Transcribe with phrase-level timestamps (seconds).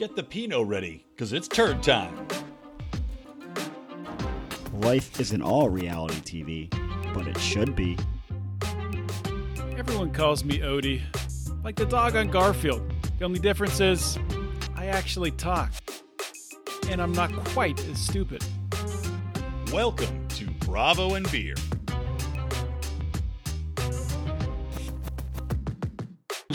[0.00, 2.26] Get the Pinot ready, because it's turd time.
[4.72, 7.98] Life isn't all reality TV, but it should be.
[9.76, 11.02] Everyone calls me Odie,
[11.62, 12.90] like the dog on Garfield.
[13.18, 14.18] The only difference is
[14.74, 15.70] I actually talk.
[16.88, 18.42] And I'm not quite as stupid.
[19.70, 21.56] Welcome to Bravo and Beer.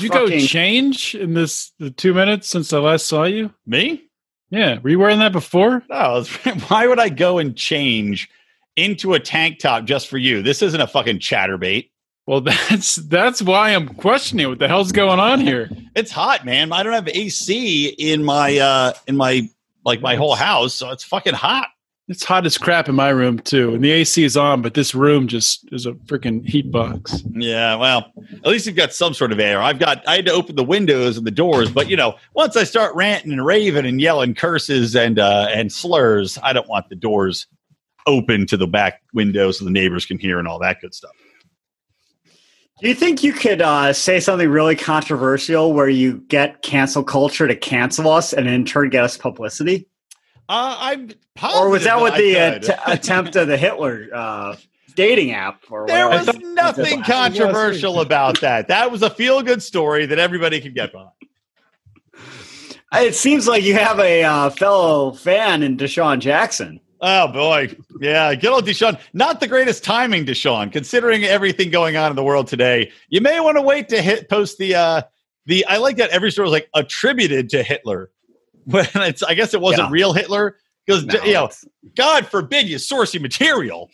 [0.06, 3.54] You go change in this the two minutes since I last saw you?
[3.66, 4.04] Me?
[4.50, 5.84] Yeah, were you wearing that before?
[5.90, 6.23] No,
[6.68, 8.30] why would I go and change
[8.76, 10.41] into a tank top just for you?
[10.41, 11.90] This isn't a fucking Chaturbate.
[12.28, 15.70] Well, that's that's why I'm questioning what the hell's going on here.
[15.95, 16.72] It's hot, man.
[16.72, 19.50] I don't have AC in my uh in my
[19.84, 21.67] like my whole house, so it's fucking hot.
[22.08, 24.94] It's hot as crap in my room too, and the AC is on, but this
[24.94, 27.23] room just is a freaking heat box.
[27.31, 29.59] Yeah, well, at least you've got some sort of air.
[29.59, 32.55] I've got I had to open the windows and the doors, but you know, once
[32.55, 36.89] I start ranting and raving and yelling curses and uh and slurs, I don't want
[36.89, 37.48] the doors
[38.06, 41.11] open to the back window so the neighbors can hear and all that good stuff.
[42.81, 47.48] Do you think you could uh, say something really controversial where you get cancel culture
[47.48, 49.88] to cancel us and in turn get us publicity?
[50.48, 51.10] Uh, I'm
[51.42, 52.36] Or was that what the
[52.88, 54.56] attempt of the Hitler uh,
[54.96, 55.64] dating app?
[55.70, 56.38] Or There whatever?
[56.40, 58.68] was nothing controversial about that.
[58.68, 61.12] That was a feel good story that everybody could get behind.
[62.94, 66.80] It seems like you have a uh, fellow fan in DeSean Jackson.
[67.02, 68.98] Oh boy, yeah, good old DeSean.
[69.14, 72.92] Not the greatest timing, DeSean, considering everything going on in the world today.
[73.10, 75.02] You may want to wait to hit post the uh
[75.46, 75.66] the.
[75.66, 78.12] I like that every story was like attributed to Hitler,
[78.69, 79.23] when it's.
[79.23, 79.91] I guess it wasn't Yeah.
[79.91, 81.49] real Hitler because No, you know,
[81.95, 83.89] God forbid you source your material.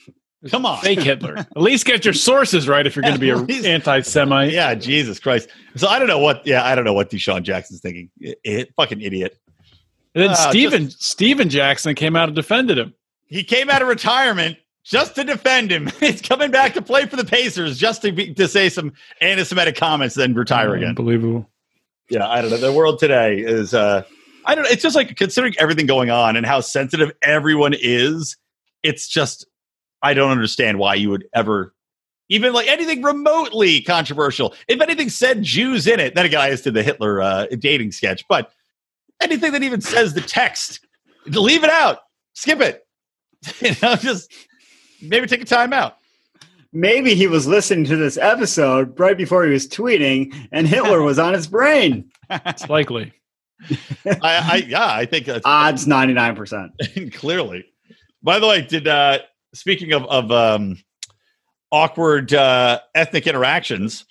[0.49, 1.37] Come on, Fake Hitler.
[1.37, 4.51] At least get your sources right if you're going to be an anti-Semite.
[4.51, 5.49] yeah, Jesus Christ.
[5.75, 6.45] So I don't know what.
[6.47, 8.09] Yeah, I don't know what DeSean Jackson's thinking.
[8.25, 9.37] I- I- fucking idiot.
[10.15, 12.93] And then Ah, Steven Stephen Jackson came out and defended him.
[13.27, 15.87] He came out of retirement just to defend him.
[15.99, 19.75] He's coming back to play for the Pacers just to be, to say some anti-Semitic
[19.75, 20.89] comments, then retire again.
[20.89, 21.47] Unbelievable.
[22.09, 22.57] Yeah, I don't know.
[22.57, 23.73] The world today is.
[23.75, 24.03] uh
[24.45, 24.69] I don't know.
[24.69, 28.37] It's just like considering everything going on and how sensitive everyone is.
[28.83, 29.45] It's just
[30.01, 31.73] I don't understand why you would ever
[32.29, 34.55] even like anything remotely controversial.
[34.67, 37.91] If anything said Jews in it, then again, I just did the Hitler uh, dating
[37.91, 38.51] sketch, but
[39.21, 40.79] anything that even says the text,
[41.27, 41.99] leave it out,
[42.33, 42.87] skip it.
[43.59, 44.31] you know, just
[45.01, 45.97] maybe take a time out.
[46.73, 51.19] Maybe he was listening to this episode right before he was tweeting, and Hitler was
[51.19, 52.09] on his brain.
[52.29, 53.11] It's likely.
[54.05, 56.71] I, I yeah, I think that's Odds ninety nine percent.
[57.13, 57.65] clearly.
[58.23, 59.19] By the way, did uh
[59.53, 60.77] speaking of of um
[61.71, 64.05] awkward uh ethnic interactions,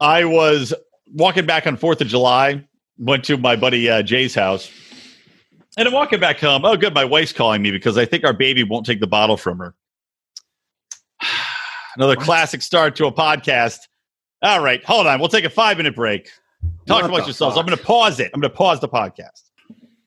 [0.00, 0.74] I was
[1.12, 2.64] walking back on 4th of July,
[2.98, 4.70] went to my buddy uh, Jay's house.
[5.78, 6.64] And I'm walking back home.
[6.64, 6.94] Oh, good.
[6.94, 9.74] My wife's calling me because I think our baby won't take the bottle from her.
[11.96, 13.78] Another classic start to a podcast.
[14.42, 15.18] All right, hold on.
[15.18, 16.30] We'll take a five minute break.
[16.86, 17.54] Talk What amongst the yourselves.
[17.56, 17.62] fuck?
[17.62, 18.30] I'm going to pause it.
[18.34, 19.42] I'm going to pause the podcast.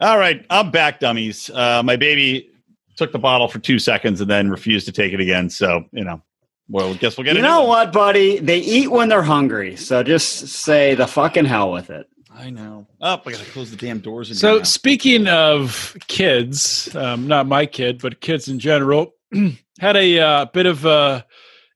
[0.02, 1.50] All right, I'm back, dummies.
[1.50, 2.50] Uh, my baby
[2.96, 5.50] took the bottle for two seconds and then refused to take it again.
[5.50, 6.22] So, you know,
[6.70, 7.68] well, guess we'll get You know one.
[7.70, 8.40] what, buddy?
[8.40, 12.08] They eat when they're hungry, so just say the fucking hell with it.
[12.34, 12.88] I know.
[13.02, 14.40] Oh, I got to close the damn doors.
[14.40, 19.14] So speaking of kids, um, not my kid, but kids in general,
[19.80, 21.26] had a uh, bit of a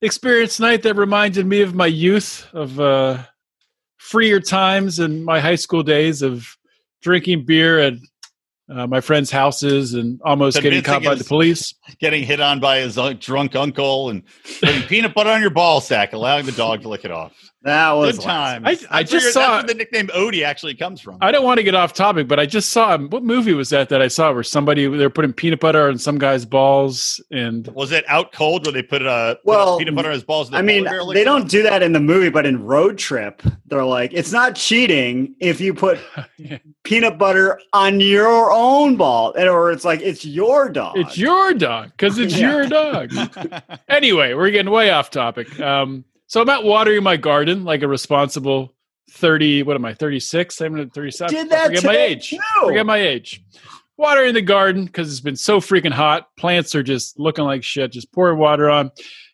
[0.02, 3.24] experience tonight that reminded me of my youth, of uh,
[4.04, 6.58] freer times in my high school days of
[7.02, 7.94] drinking beer at
[8.70, 11.74] uh, my friends' houses and almost getting caught by the police.
[12.00, 14.24] getting hit on by his uh, drunk uncle and
[14.60, 17.34] putting peanut butter on your ball sack, allowing the dog to lick it off.
[17.64, 18.66] That was Good time.
[18.66, 21.18] I- I just saw- that's where the nickname Odie actually comes from.
[21.22, 23.88] I don't want to get off topic, but I just saw what movie was that
[23.88, 27.94] that I saw where somebody they're putting peanut butter on some guy's balls and Was
[27.94, 30.50] it out cold where they put uh, put Well, peanut butter on his balls?
[30.50, 32.62] and I mean, polar bear licked they don't do that in the movie, but in
[32.66, 36.00] Road Trip, they're like, it's not cheating if you put
[36.84, 40.98] peanut butter on your own ball, and- or it's like it's your dog.
[40.98, 42.52] it's your dog because it's Yeah.
[42.52, 43.12] your dog.
[43.88, 45.60] anyway, we're getting way off topic.
[45.62, 48.74] Um, so I'm out watering my garden like a responsible
[49.12, 50.60] 30, what am I, 36?
[50.62, 51.32] I'm at 37.
[51.32, 52.30] Did I that forget my age.
[52.32, 52.38] too.
[52.66, 53.44] Forget my age.
[53.98, 56.28] Watering the garden because it's been so freaking hot.
[56.36, 57.92] Plants are just looking like shit.
[57.92, 58.90] Just pour water on.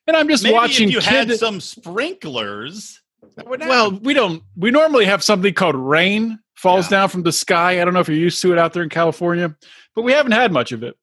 [0.08, 3.00] And I'm just Maybe watching if you kid- had some sprinklers.
[3.46, 4.44] Well, we don't.
[4.58, 6.98] We normally have something called rain falls Yeah.
[7.00, 7.82] down from the sky.
[7.82, 9.56] I don't know if you're used to it out there in California,
[9.96, 10.98] but we haven't had much of it.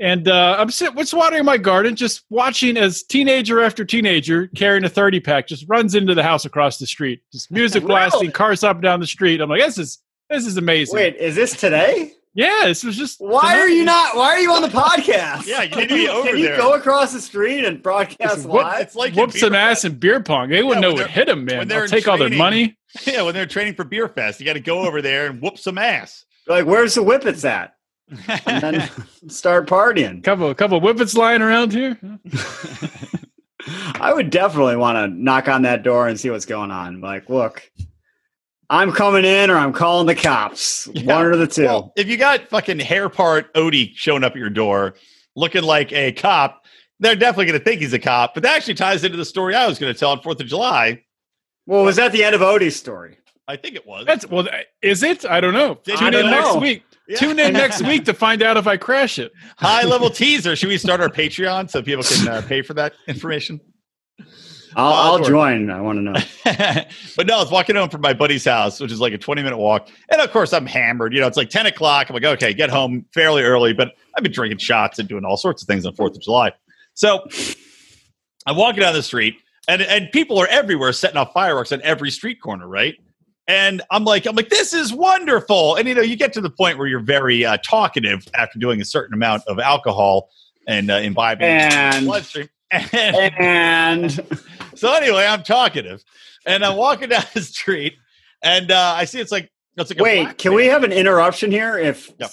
[0.00, 4.84] And uh, I'm sitting, what's watering my garden, just watching as teenager after teenager carrying
[4.84, 7.20] a 30 pack just runs into the house across the street.
[7.32, 7.88] Just music Really?
[7.94, 9.40] blasting, cars up and down the street.
[9.40, 9.98] I'm like, this is
[10.30, 10.94] This is amazing.
[10.94, 12.12] Wait, is this today?
[12.34, 13.16] Yeah, this was just.
[13.18, 13.58] Why tonight.
[13.58, 14.14] are you not?
[14.14, 15.46] Why are you on the podcast?
[15.46, 16.56] Yeah, you can need to be you, over can you there.
[16.56, 18.82] go across the street and broadcast It's whoop- live?
[18.82, 20.50] It's like in Whoop some Beer ass in beer pong.
[20.50, 21.66] They wouldn't Yeah, know when what hit them, man.
[21.66, 22.76] they're They'll in take all their money.
[23.06, 25.58] Yeah, when they're training for Beer Fest, you got to go over there and whoop
[25.58, 26.24] some ass.
[26.46, 27.74] like, where's the whippets at?
[28.46, 28.90] And then
[29.28, 30.22] start partying.
[30.22, 31.98] Couple, couple whippets lying around here.
[34.00, 37.00] I would definitely want to knock on that door and see what's going on.
[37.00, 37.70] Like, look,
[38.70, 40.88] I'm coming in or I'm calling the cops.
[40.92, 41.16] Yeah.
[41.16, 41.64] One or the two.
[41.64, 44.94] Well, if you got fucking hair part Odie showing up at your door
[45.36, 46.64] looking like a cop,
[47.00, 48.34] they're definitely going to think he's a cop.
[48.34, 50.46] But that actually ties into the story I was going to tell on Fourth of
[50.46, 51.02] July.
[51.66, 53.18] well, was that the end of Odie's story?
[53.46, 54.04] I think it was.
[54.04, 54.46] That's well.
[54.82, 55.24] Is it?
[55.24, 55.76] I don't know.
[55.76, 56.30] Tune in know?
[56.30, 56.82] next week.
[57.08, 57.16] Yeah.
[57.18, 59.32] Tune in next week to find out if I crash it.
[59.56, 60.54] High level teaser.
[60.54, 63.60] Should we start our Patreon so people can uh, pay for that information?
[64.76, 65.70] I'll, Uh, I'll join.
[65.70, 66.12] I want to know.
[67.16, 69.42] but no, I was walking home from my buddy's house, which is like a 20
[69.42, 69.88] minute walk.
[70.10, 71.14] And of course, I'm hammered.
[71.14, 72.10] You know, it's like 10 o'clock.
[72.10, 75.38] I'm like, okay, get home fairly early, but I've been drinking shots and doing all
[75.38, 76.52] sorts of things on 4th of July.
[76.92, 77.26] So
[78.46, 82.10] I'm walking down the street, and, and people are everywhere setting off fireworks on every
[82.10, 82.94] street corner, right?
[83.48, 85.74] And I'm like, I'm like, this is wonderful.
[85.76, 88.80] And you know, you get to the point where you're very uh, talkative after doing
[88.80, 90.28] a certain amount of alcohol
[90.66, 92.48] and uh, imbibing And- bloodstream.
[92.70, 94.12] And, And
[94.74, 96.04] so anyway, I'm talkative,
[96.44, 97.94] and I'm walking down the street,
[98.42, 100.56] and uh, I see it's like it's like wait, can man.
[100.56, 101.78] we have an interruption here?
[101.78, 102.30] If Yep.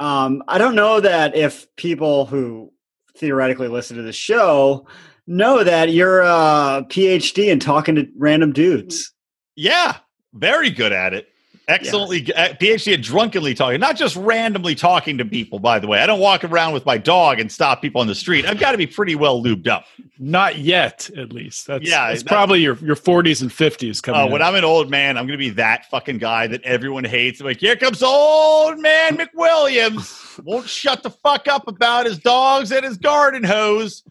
[0.00, 2.72] um, I don't know that if people who
[3.18, 4.86] theoretically listen to the show
[5.26, 9.12] know that you're a PhD in talking to random dudes.
[9.54, 9.96] Yeah,
[10.32, 11.28] very good at it.
[11.68, 15.60] Excellently, g- uh, PhD at drunkenly talking, not just randomly talking to people.
[15.60, 18.16] By the way, I don't walk around with my dog and stop people on the
[18.16, 18.44] street.
[18.44, 19.84] I've got to be pretty well lubed up.
[20.18, 21.68] Not yet, at least.
[21.68, 24.20] That's, Yeah, it's that- probably your your 40s and 50s coming.
[24.22, 24.42] Uh, when.
[24.42, 27.40] I'm an old man, I'm going to be that fucking guy that everyone hates.
[27.40, 30.42] I'm like, here comes old man McWilliams.
[30.44, 34.02] Won't shut the fuck up about his dogs and his garden hose.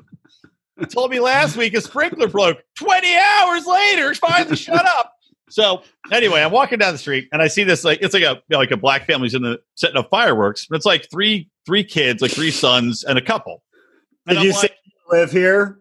[0.79, 2.59] He told me last week a sprinkler broke.
[2.75, 5.17] 20 hours later, finally shut up.
[5.51, 8.35] So anyway, I'm walking down the street and I see this like it's like a
[8.35, 10.67] you know, like a black family's in the setting up fireworks.
[10.69, 13.63] And It's like three three kids, like three sons and a couple.
[14.27, 15.79] And Did I'm you like, say you live here?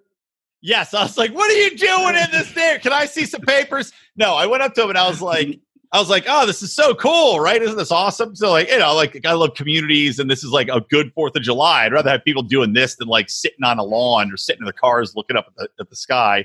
[0.63, 2.79] Yes, I was like, "What are you doing in this there?
[2.79, 5.59] Can I see some papers?" No, I went up to him and I was like,
[5.93, 7.63] "I was like, oh, this is so cool, right?
[7.63, 10.69] Isn't this awesome?" So like, you know, like I love communities, and this is like
[10.69, 11.85] a good Fourth of July.
[11.85, 14.67] I'd rather have people doing this than like sitting on a lawn or sitting in
[14.67, 16.45] the cars looking up at the, at the sky.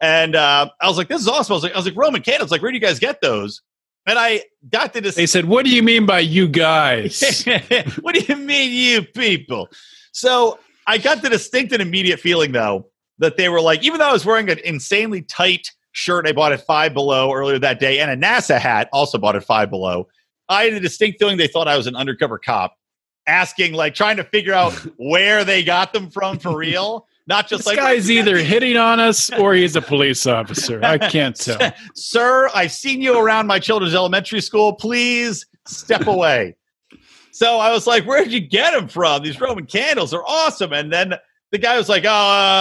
[0.00, 2.22] And uh, I was like, "This is awesome." I was like, "I was like Roman
[2.22, 2.50] candles.
[2.50, 3.62] Like, where do you guys get those?"
[4.06, 5.14] And I got to this.
[5.14, 7.44] they said, "What do you mean by you guys?"
[8.00, 9.68] what do you mean, you people?
[10.12, 12.86] So I got the distinct and immediate feeling, though,
[13.18, 16.52] that they were like, even though I was wearing an insanely tight shirt I bought
[16.52, 20.08] at Five Below earlier that day and a NASA hat also bought at Five Below,
[20.48, 22.76] I had a distinct feeling they thought I was an undercover cop,
[23.26, 27.06] asking, like, trying to figure out where they got them from for real.
[27.28, 30.80] Not just this like guy's either hitting on us or he's a police officer.
[30.84, 31.72] I can't tell.
[31.94, 34.74] Sir, I've seen you around my children's elementary school.
[34.74, 36.54] Please step away.
[37.32, 39.22] so I was like, Where'd you get them from?
[39.22, 40.72] These Roman candles are awesome.
[40.72, 41.14] And then
[41.50, 42.10] the guy was like, Oh,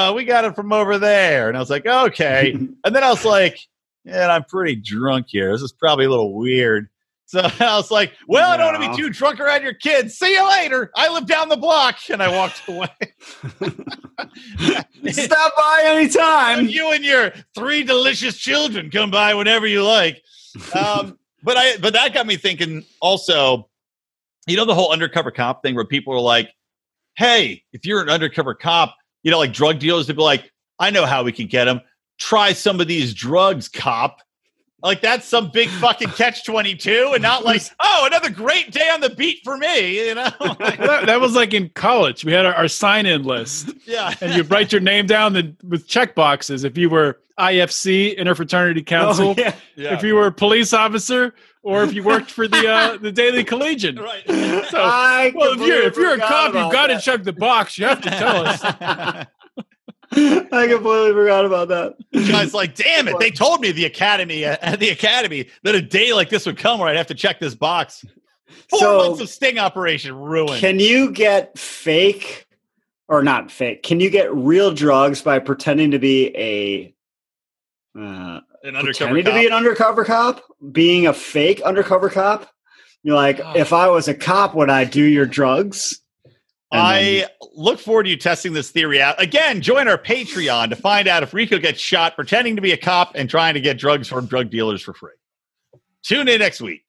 [0.10, 1.48] uh, we got it from over there.
[1.48, 2.52] And I was like, Okay.
[2.54, 3.60] and then I was like,
[4.04, 5.52] Yeah, I'm pretty drunk here.
[5.52, 6.90] This is probably a little weird.
[7.28, 10.18] So I was like, Well, I don't want to be too drunk around your kids.
[10.18, 10.92] See you later.
[10.96, 11.98] I live down the block.
[12.10, 12.90] And I walked away.
[15.12, 16.68] Stop by anytime.
[16.68, 20.22] you and your three delicious children come by whenever you like.
[20.74, 22.84] Um, but I, but that got me thinking.
[23.02, 23.70] Also,
[24.48, 26.52] you know the whole undercover cop thing, where people are like,
[27.18, 30.90] "Hey, if you're an undercover cop, you know, like drug dealers, they'd be like, I
[30.90, 31.82] know how we can get them.
[32.20, 34.22] Try some of these drugs, cop."
[34.84, 38.90] Like that's some big fucking catch twenty two, and not like, oh, another great day
[38.90, 40.08] on the beat for me.
[40.10, 40.30] You know,
[40.60, 42.24] that, that was like in college.
[42.24, 44.14] We had our, our sign-in list, yeah.
[44.22, 46.64] and you write your name down the, with check boxes.
[46.64, 49.56] If you were IFC, Interfraternity Council, Oh, yeah.
[49.76, 49.94] yeah.
[49.96, 53.44] if you were a police officer, or if you worked for the uh, the Daily
[53.44, 53.96] Collegian.
[53.96, 54.24] right.
[54.70, 57.78] So, I well, if you're if you're a cop, you've got to check the box.
[57.80, 59.26] You have to tell us.
[60.52, 61.96] I completely forgot about that.
[62.14, 63.18] guy's like, damn it!
[63.20, 66.58] They told me the academy uh, at the academy that a day like this would
[66.58, 68.06] come where I'd have to check this box.
[68.70, 70.60] Four So- months of sting operation ruined.
[70.60, 72.48] Can you get fake
[73.08, 73.84] or not fake?
[73.84, 76.94] Can you get real drugs by pretending to be a
[78.00, 80.42] uh, An undercover pretending to be an undercover cop,
[80.72, 82.50] being a fake undercover cop?
[83.04, 83.54] You're like, Oh.
[83.56, 86.02] if I was a cop, would I do your drugs?
[86.78, 89.22] And I then- look forward to you testing this theory out.
[89.22, 92.78] Again, join our Patreon to find out if Rico gets shot pretending to be a
[92.78, 95.12] cop and trying to get drugs from drug dealers for free.
[96.04, 96.84] Tune in next week.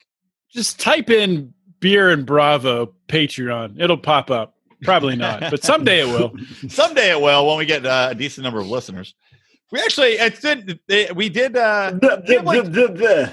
[0.52, 3.80] Just type in beer and Bravo Patreon.
[3.80, 4.54] It'll pop up.
[4.82, 6.32] Probably not, but someday it will.
[6.68, 9.14] Someday it will when we get uh, a decent number of listeners.
[9.72, 10.80] We actually, it did.
[10.86, 11.56] It, we did.
[11.56, 13.32] Uh, The- we have, the- like, the- the-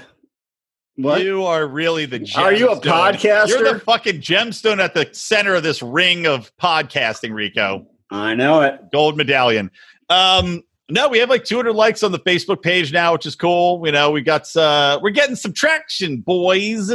[0.96, 1.22] What?
[1.22, 2.26] You are really the.
[2.36, 3.14] Are you a gemstone.
[3.14, 3.48] podcaster?
[3.48, 7.86] You're the fucking gemstone at the center of this ring of podcasting, Rico.
[8.10, 8.80] I know it.
[8.92, 9.70] Gold medallion.
[10.08, 13.84] Um, no, we have like 200 likes on the Facebook page now, which is cool.
[13.84, 16.92] You know, we got uh, we're getting some traction, boys.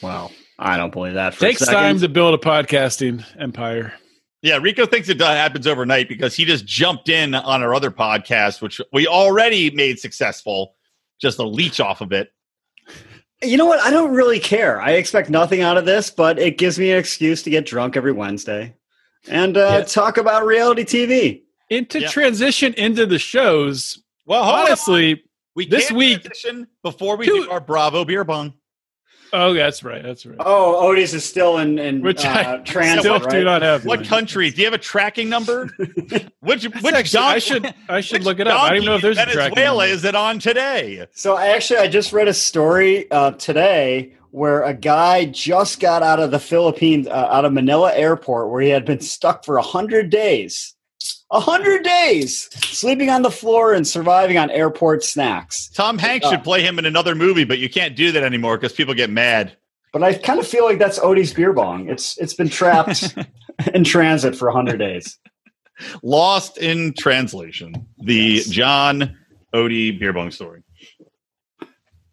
[0.00, 0.30] Wow.
[0.58, 3.92] I don't believe that for Takes a time to build a podcasting empire.
[4.42, 8.60] Yeah, Rico thinks it happens overnight because he just jumped in on our other podcast,
[8.60, 10.74] which we already made successful.
[11.20, 12.32] Just a leech off of it.
[13.42, 13.80] You know what?
[13.80, 14.80] I don't really care.
[14.80, 17.96] I expect nothing out of this, but it gives me an excuse to get drunk
[17.96, 18.74] every Wednesday
[19.28, 19.84] and uh, Yeah.
[19.84, 21.42] talk about reality TV.
[21.70, 22.08] And to Yeah.
[22.08, 24.66] transition into the shows, Well, hold on.
[24.66, 25.22] honestly,
[25.56, 26.28] we this can't week-
[26.82, 28.54] before we Two- do our Bravo beer bong.
[29.32, 30.36] Oh, that's right, that's right.
[30.40, 33.30] Oh, Otis is still in, in Which uh, I transit, still right?
[33.30, 33.84] do not have.
[33.84, 34.08] What mine.
[34.08, 34.50] country?
[34.50, 35.66] Do you have a tracking number?
[36.40, 38.60] which which actually- don- I should I should look it up.
[38.60, 39.94] I don't even know if there's a tracking Venezuela number.
[39.94, 41.06] is it on today?
[41.12, 46.18] So actually, I just read a story uh, today where a guy just got out
[46.18, 49.62] of the Philippines, uh, out of Manila airport, where he had been stuck for a
[49.62, 50.74] hundred days.
[51.32, 55.68] A hundred days sleeping on the floor and surviving on airport snacks.
[55.70, 58.58] Tom Hanks Uh, should play him in another movie, but you can't do that anymore
[58.58, 59.56] because people get mad.
[59.94, 61.88] But I kind of feel like that's Odie's beer bong.
[61.88, 63.14] It's it's been trapped
[63.74, 65.18] in transit for a hundred days.
[66.02, 67.74] Lost in translation.
[67.98, 68.46] The Yes.
[68.48, 69.16] John
[69.54, 70.62] Odie beer bong story.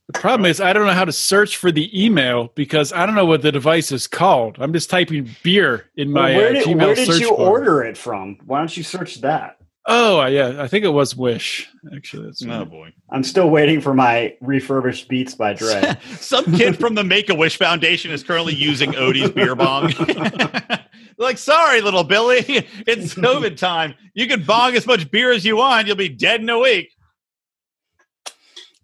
[0.09, 3.13] The problem is I don't know how to search for the email because I don't
[3.13, 4.57] know what the device is called.
[4.59, 7.47] I'm just typing beer in my where uh, did, Gmail where did search you bar.
[7.47, 8.39] order it from?
[8.47, 9.57] Why don't you search that?
[9.85, 11.69] Oh, yeah, I think it was Wish.
[11.95, 12.91] Actually, that's Oh boy.
[13.11, 15.95] I'm still waiting for my refurbished Beats by Dre.
[16.15, 19.93] Some kid from the Make a Wish Foundation is currently using Odie's beer bong.
[21.19, 22.39] like, sorry, little Billy,
[22.87, 23.93] it's COVID time.
[24.15, 25.85] You can bong as much beer as you want.
[25.85, 26.95] You'll be dead in a week.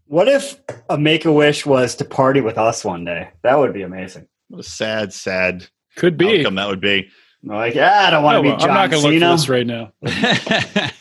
[0.07, 0.57] What if
[0.89, 3.29] a Make a Wish was to party with us one day?
[3.43, 4.27] That would be amazing.
[4.49, 6.39] What a sad, sad could be.
[6.39, 7.09] outcome that would be.
[7.43, 9.31] Like, yeah, I don't want to Oh, be John I'm not going to look Cena.
[9.31, 10.91] for this right now.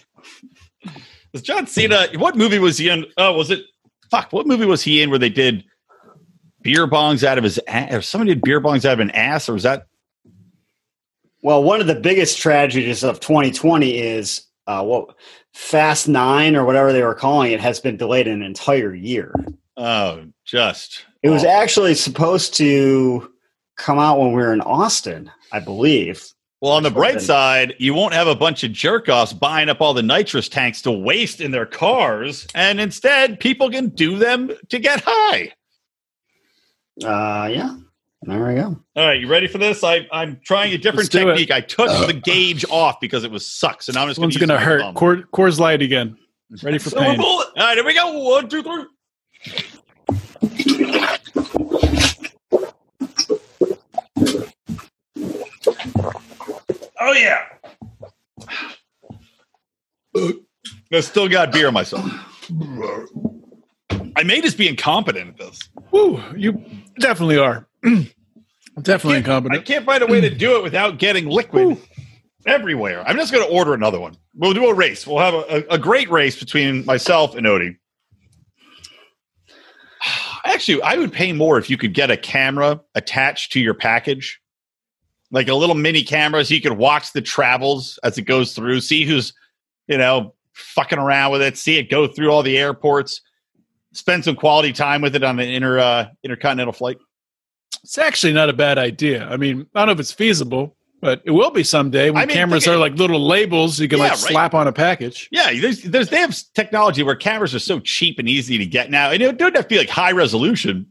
[1.32, 2.06] was John Cena?
[2.16, 3.06] What movie was he in?
[3.16, 3.60] Oh, was it?
[4.10, 4.32] Fuck!
[4.32, 5.64] What movie was he in where they did
[6.62, 7.92] beer bongs out of his ass?
[7.92, 9.48] Or somebody did beer bongs out of an ass?
[9.48, 9.86] Or was that?
[11.42, 15.14] Well, one of the biggest tragedies of 2020 is uh, what
[15.54, 19.32] Fast Nine or whatever they were calling it has been delayed an entire year.
[19.76, 23.32] Oh, just It was actually supposed to
[23.76, 26.24] come out when we were in Austin, I believe.
[26.60, 29.80] Well, on the bright side, you won't have a bunch of jerk offs buying up
[29.80, 34.50] all the nitrous tanks to waste in their cars, and instead, people can do them
[34.70, 35.52] to get high.
[37.02, 37.76] Uh, yeah,
[38.26, 38.76] there we go.
[38.96, 39.84] All right, you ready for this?
[39.84, 41.24] I, I'm trying a different Let's it.
[41.24, 41.50] technique.
[41.50, 44.22] I took uh, the gauge off because it was sucks, and now I'm just This
[44.22, 44.94] one's going going to hurt.
[44.94, 46.16] Coors, Coors Light again.
[46.62, 47.20] Ready for pain.
[47.20, 48.18] All right, here we go.
[48.18, 48.84] One, two, three.
[57.00, 57.44] Oh yeah.
[60.92, 62.04] I still got beer in myself.
[64.16, 65.58] I may just be incompetent at this.
[65.90, 66.64] Woo, you
[67.00, 67.66] definitely are.
[68.82, 69.60] Definitely I incompetent.
[69.60, 71.78] I can't find a way to do it without getting liquid
[72.46, 73.06] everywhere.
[73.06, 74.16] I'm just going to order another one.
[74.34, 75.06] We'll do a race.
[75.06, 77.76] We'll have a, a, a great race between myself and Odie.
[80.44, 84.40] Actually, I would pay more if you could get a camera attached to your package,
[85.30, 88.80] like a little mini camera, so you could watch the travels as it goes through,
[88.80, 89.32] see who's,
[89.88, 93.20] you know, fucking around with it, see it go through all the airports,
[93.92, 96.98] spend some quality time with it on an inter uh, intercontinental flight.
[97.84, 99.28] It's actually not a bad idea.
[99.28, 102.26] I mean, I don't know if it's feasible, but it will be someday when I
[102.26, 104.20] mean, cameras are like little labels you can Yeah, like right.
[104.20, 105.28] slap on a package.
[105.30, 108.90] Yeah, there's, there's they have technology where cameras are so cheap and easy to get
[108.90, 110.90] now, and it don't have to be like high resolution.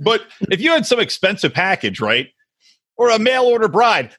[0.00, 2.30] But if you had some expensive package, right,
[2.96, 4.10] or a mail order bride,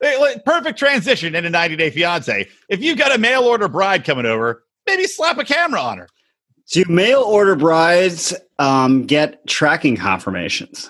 [0.46, 2.48] perfect transition in a 90 day fiance.
[2.70, 6.08] If you've got a mail order bride coming over, maybe slap a camera on her.
[6.72, 10.90] Do mail order brides um, get tracking confirmations?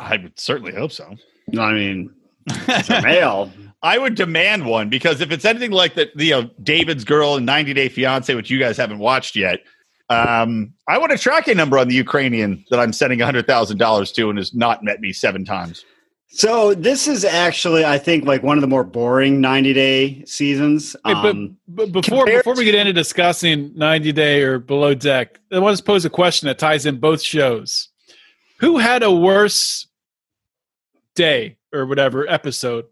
[0.00, 1.14] I would certainly hope so.
[1.58, 2.12] I mean,
[2.46, 3.50] it's a mail.
[3.82, 7.36] I would demand one because if it's anything like the, the you know, David's girl
[7.36, 9.60] in 90 Day Fiance, which you guys haven't watched yet,
[10.10, 14.38] um, I want a tracking number on the Ukrainian that I'm sending $100,000 to and
[14.38, 15.84] has not met me seven times.
[16.32, 20.94] So this is actually, I think, like one of the more boring 90 day seasons.
[21.04, 25.40] Hey, but, Um, but before before we get into discussing 90 Day or Below Deck,
[25.52, 27.88] I want to pose a question that ties in both shows.
[28.58, 29.86] who had a worse
[31.20, 32.86] day or whatever episode?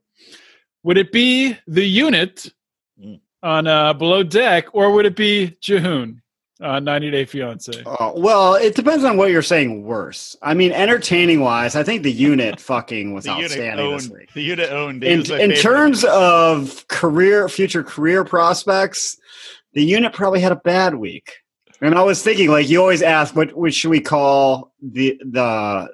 [0.82, 2.52] Would it be the unit
[3.00, 3.20] Mm.
[3.44, 6.18] on uh, Below Deck, or would it be Jihoon
[6.60, 7.80] on 90 Day Fiance?
[7.86, 10.36] Oh, well, it depends on what you're saying worse.
[10.42, 14.32] I mean, entertaining wise, I think the unit fucking was The unit outstanding this week.
[14.34, 15.04] The unit owned.
[15.04, 19.16] In, in terms of career, future career prospects,
[19.74, 21.36] the unit probably had a bad week.
[21.80, 25.88] And I was thinking, like you always ask, what, what should we call the the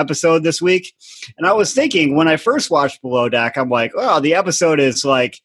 [0.00, 0.92] episode this week?
[1.38, 4.80] And I was thinking when I first watched Below Deck, I'm like, oh, the episode
[4.80, 5.38] is like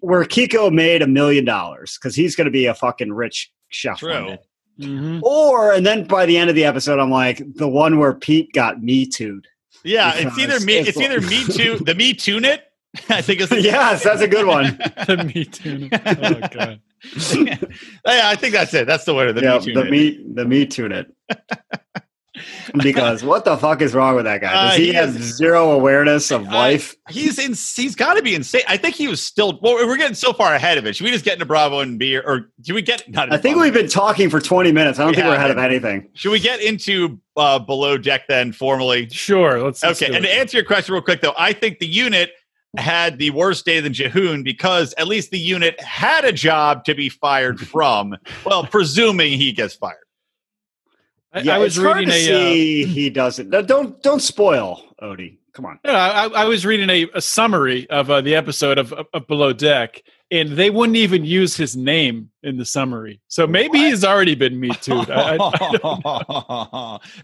[0.00, 4.02] where Kiko made a million dollars because he's going to be a fucking rich chef.
[4.02, 4.26] one True.
[4.26, 4.38] day.
[4.80, 5.22] Mhm.
[5.22, 8.52] Or and then by the end of the episode, I'm like the one where Pete
[8.52, 9.46] got me too'd.
[9.84, 10.78] Yeah, it's either me.
[10.78, 11.78] it's It's, like- either me too.
[11.84, 12.64] The me tune it.
[13.08, 14.64] I think it's yes, that's a good one.
[15.06, 15.88] the Me Too.
[15.92, 16.80] Oh, God.
[18.06, 18.86] yeah, I think that's it.
[18.86, 19.32] That's the winner.
[19.32, 21.14] The yeah, me tune the me the me tune it.
[22.82, 24.52] Because what the fuck is wrong with that guy?
[24.52, 26.94] Does Uh, he, he have zero awareness of Uh, life?
[27.08, 28.62] He's in, he's got to be insane.
[28.68, 29.58] I think he was still.
[29.62, 30.96] Well, we're getting so far ahead of it.
[30.96, 33.08] Should we just get into Bravo and beer, or do we get?
[33.08, 33.60] Not I think Bravo.
[33.64, 34.98] we've been talking for 20 minutes.
[34.98, 36.08] I don't We think we're ahead of anything.
[36.14, 39.08] Should we get into uh, below deck then formally?
[39.10, 39.62] Sure.
[39.62, 42.30] Let's, let's Okay, and to answer your question real quick though, I think the unit
[42.76, 46.94] had the worst day than Jihoon because at least the unit had a job to
[46.94, 48.14] be fired from.
[48.44, 49.96] well, presuming he gets fired.
[51.38, 52.18] I, Yeah, I was reading to a.
[52.18, 53.50] Uh, see he doesn't.
[53.50, 55.38] No, don't don't spoil Odie.
[55.52, 55.80] Come on.
[55.84, 59.52] no, I, I was reading a, a summary of uh, the episode of, of, Below
[59.52, 63.20] Deck, and they wouldn't even use his name in the summary.
[63.26, 64.94] So maybe he's already been Me Too.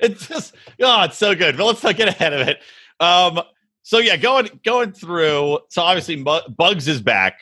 [0.01, 1.57] It's just oh, it's so good.
[1.57, 2.59] But let's not get ahead of it.
[2.99, 3.41] Um,
[3.83, 5.61] so yeah, going going through.
[5.71, 7.41] So obviously, Bugs is back,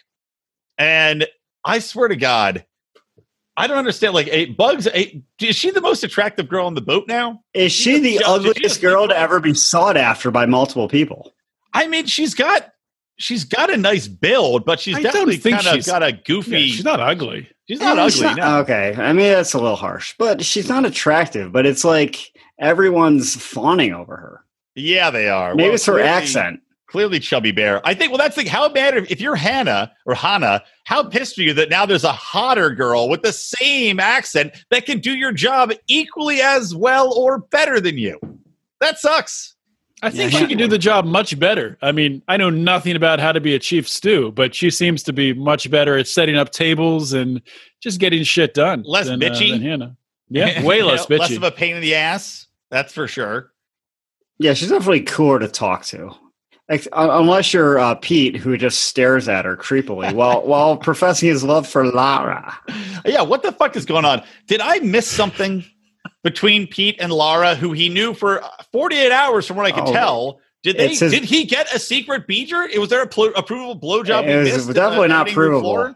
[0.77, 1.27] and
[1.65, 2.67] I swear to God,
[3.57, 4.15] I don't understand.
[4.15, 7.43] Like, a Bugs, a, is she the most attractive girl on the boat now?
[7.53, 10.89] Is she Did the just- ugliest just- girl to ever be sought after by multiple
[10.89, 11.33] people?
[11.75, 12.71] I mean, she's got
[13.19, 16.17] she's got a nice build, but she's I definitely think kind of got a yeah,
[16.25, 16.69] goofy.
[16.69, 17.49] she's not ugly.
[17.69, 18.11] she's not Eh, ugly.
[18.13, 18.59] she's not- no.
[18.61, 21.53] Okay, I mean that's a little harsh, but she's not attractive.
[21.53, 24.45] But it's like everyone's fawning over her.
[24.75, 25.55] Yeah, they are.
[25.55, 26.61] Maybe Well, it's her clearly- accent.
[26.93, 27.81] Clearly, chubby bear.
[27.87, 28.13] I think.
[28.13, 30.63] Well, that's like how bad if you're Hannah or Hannah.
[30.85, 34.85] How pissed are you that now there's a hotter girl with the same accent that
[34.85, 38.21] can do your job equally as well or better than you?
[38.81, 39.55] That sucks.
[40.03, 41.79] I think Yeah, she he- could do the job much better.
[41.81, 45.03] I mean, I know nothing about how to be a chief stew, but she seems
[45.05, 47.41] to be much better at setting up tables and
[47.81, 48.83] just getting shit done.
[48.85, 49.49] Less than, bitchy?
[49.49, 49.97] Uh, than Hannah.
[50.29, 51.37] Yeah, way less Less bitchy.
[51.39, 52.49] of a pain in the ass.
[52.69, 53.53] That's for sure.
[54.39, 56.11] Yeah, she's definitely cooler to talk to.
[56.93, 61.69] Unless you're uh, Pete, who just stares at her creepily while while professing his love
[61.69, 62.57] for Lara.
[63.05, 64.23] Yeah, what the fuck is going on?
[64.47, 65.65] Did I miss something
[66.23, 69.93] between Pete and Lara, who he knew for 48 hours, from what I could Oh,
[69.93, 70.41] tell?
[70.63, 70.89] Did they?
[70.89, 72.63] his- did he get a secret beater?
[72.63, 74.25] It was there a pl- approvable blowjob?
[74.27, 75.95] It was definitely not provable.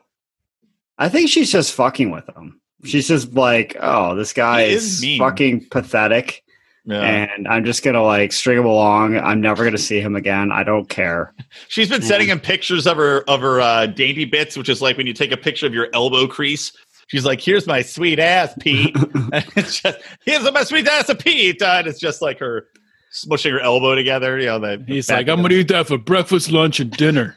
[0.99, 2.61] I think she's just fucking with him.
[2.85, 6.43] She's just like, oh, this guy He is is, fucking pathetic,
[6.87, 7.01] Yeah.
[7.01, 9.19] and I'm just gonna like string him along.
[9.19, 10.53] I'm never gonna see him again.
[10.53, 11.35] I don't care.
[11.69, 14.97] She's been sending him pictures of her of her uh, dainty bits, which is like
[14.97, 16.73] when you take a picture of your elbow crease.
[17.09, 21.19] She's like, "Here's my sweet ass, Pete." and it's just, "Here's my sweet ass, of
[21.19, 22.69] Pete," uh, and it's just like her
[23.13, 24.39] smushing her elbow together.
[24.39, 27.37] You know, the He's like, I'm going to eat that for breakfast, lunch, and dinner.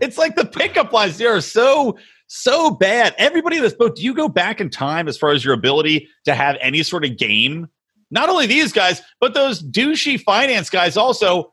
[0.00, 1.96] it's like the pickup lines there are so
[2.28, 3.14] so bad.
[3.18, 6.08] Everybody in this boat, do you go back in time as far as your ability
[6.24, 7.68] to have any sort of game?
[8.10, 11.52] Not only these guys, but those douchey finance guys also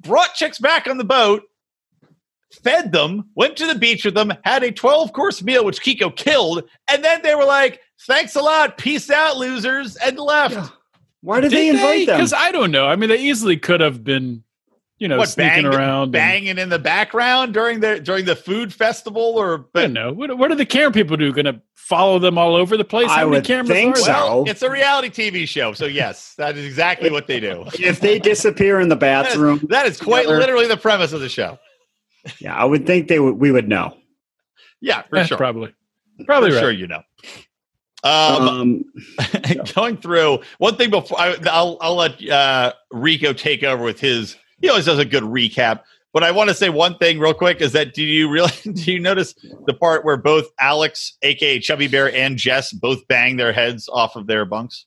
[0.00, 1.42] brought chicks back on the boat,
[2.62, 6.14] fed them, went to the beach with them, had a 12 course meal, which Kiko
[6.14, 10.54] killed, and then they were like, thanks a lot, peace out, losers, and left.
[10.54, 10.68] Yeah.
[11.22, 12.16] Why did, they invite them?
[12.18, 12.86] Because I don't know.
[12.86, 14.44] I mean, they easily could have been,
[14.98, 16.02] you know, What sneaking bang, around.
[16.04, 20.12] and- banging in the background during the during the food festival, or I don't know.
[20.12, 21.32] What, what are the camera people do?
[21.32, 23.08] Going to follow them all over the place?
[23.10, 24.04] I How many would cameras think so.
[24.12, 27.64] Well, it's a reality TV show, so yes, that is exactly what they do.
[27.78, 31.28] if they disappear in the bathroom, that is quite together- literally the premise of the
[31.28, 31.58] show.
[32.38, 33.34] yeah, I would think they would.
[33.34, 33.96] We would know.
[34.80, 35.36] Yeah, for Eh, sure.
[35.38, 35.74] Probably.
[36.26, 36.60] Probably for right.
[36.62, 37.02] sure, you know.
[38.04, 38.84] Um, Um,
[39.74, 44.36] going through one thing before I, I'll I'll let uh, Rico take over with his.
[44.64, 45.80] He always does a good recap.
[46.14, 48.92] But I want to say one thing real quick is that do you really do
[48.92, 49.34] you notice
[49.66, 54.16] the part where both Alex, aka Chubby Bear, and Jess both bang their heads off
[54.16, 54.86] of their bunks?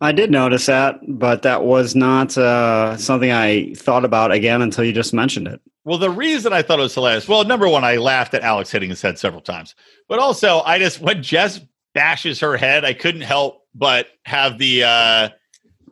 [0.00, 4.82] I did notice that, but that was not uh, something I thought about again until
[4.82, 5.60] you just mentioned it.
[5.84, 8.72] Well, the reason I thought it was hilarious, well, number one, I laughed at Alex
[8.72, 9.76] hitting his head several times,
[10.08, 11.60] but also I just when Jess
[11.94, 15.28] bashes her head, I couldn't help but have the uh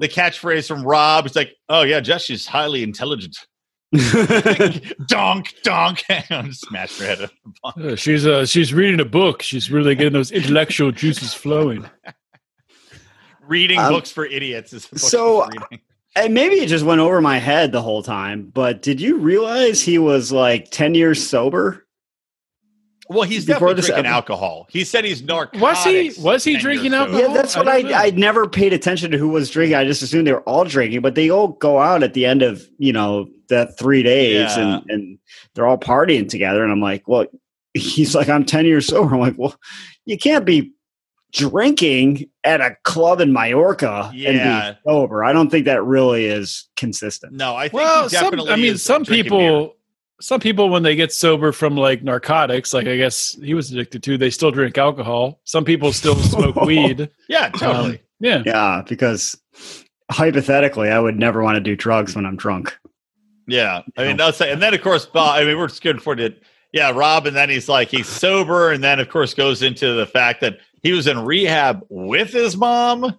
[0.01, 1.27] the catchphrase from Rob.
[1.27, 3.37] It's like, oh yeah, Jess, is highly intelligent.
[5.07, 6.05] donk, donk.
[6.51, 7.31] Smash her head.
[7.65, 9.43] Uh, she's uh, she's reading a book.
[9.43, 11.89] She's really getting those intellectual juices flowing.
[13.47, 15.49] Reading Um, books for idiots is so-
[16.17, 19.81] and maybe it just went over my head the whole time, but did you realize
[19.83, 21.86] he was like 10 years sober?
[23.09, 24.67] Well, he's before definitely drinking epi- alcohol.
[24.69, 25.63] He said he's narcotics.
[25.63, 27.21] Was he- was he drinking alcohol?
[27.21, 28.07] Yeah, that's what don't I.
[28.07, 29.77] I never paid attention to who was drinking.
[29.77, 32.43] I just assumed they were all drinking, but they all go out at the end
[32.43, 34.79] of, you know, that 3 days Yeah.
[34.81, 35.19] and and
[35.55, 37.27] they're all partying together and I'm like, "Well,
[37.75, 39.55] he's like I'm 10 years sober." I'm like, "Well,
[40.05, 40.73] you can't be
[41.33, 46.69] drinking at a club in Mallorca and be sober." I don't think that really is
[46.77, 47.33] consistent.
[47.35, 49.69] No, I think Well, he some, definitely I mean, is some people, beer.
[50.21, 54.03] Some people when they get sober from like narcotics, like I guess he was addicted
[54.05, 55.41] to, they still drink alcohol.
[55.45, 57.11] Some people still smoke weed.
[57.29, 57.95] Yeah, totally.
[57.97, 58.43] Um, yeah.
[58.47, 59.39] Yeah, because
[60.11, 62.77] hypothetically, I would never want to do drugs when I'm drunk.
[63.49, 65.37] Yeah, I mean that's and then of course Bob.
[65.39, 66.43] I mean we're just good for it.
[66.73, 70.07] Yeah, Rob, and then he's like he's sober, and then of course goes into the
[70.07, 73.17] fact that he was in rehab with his mom.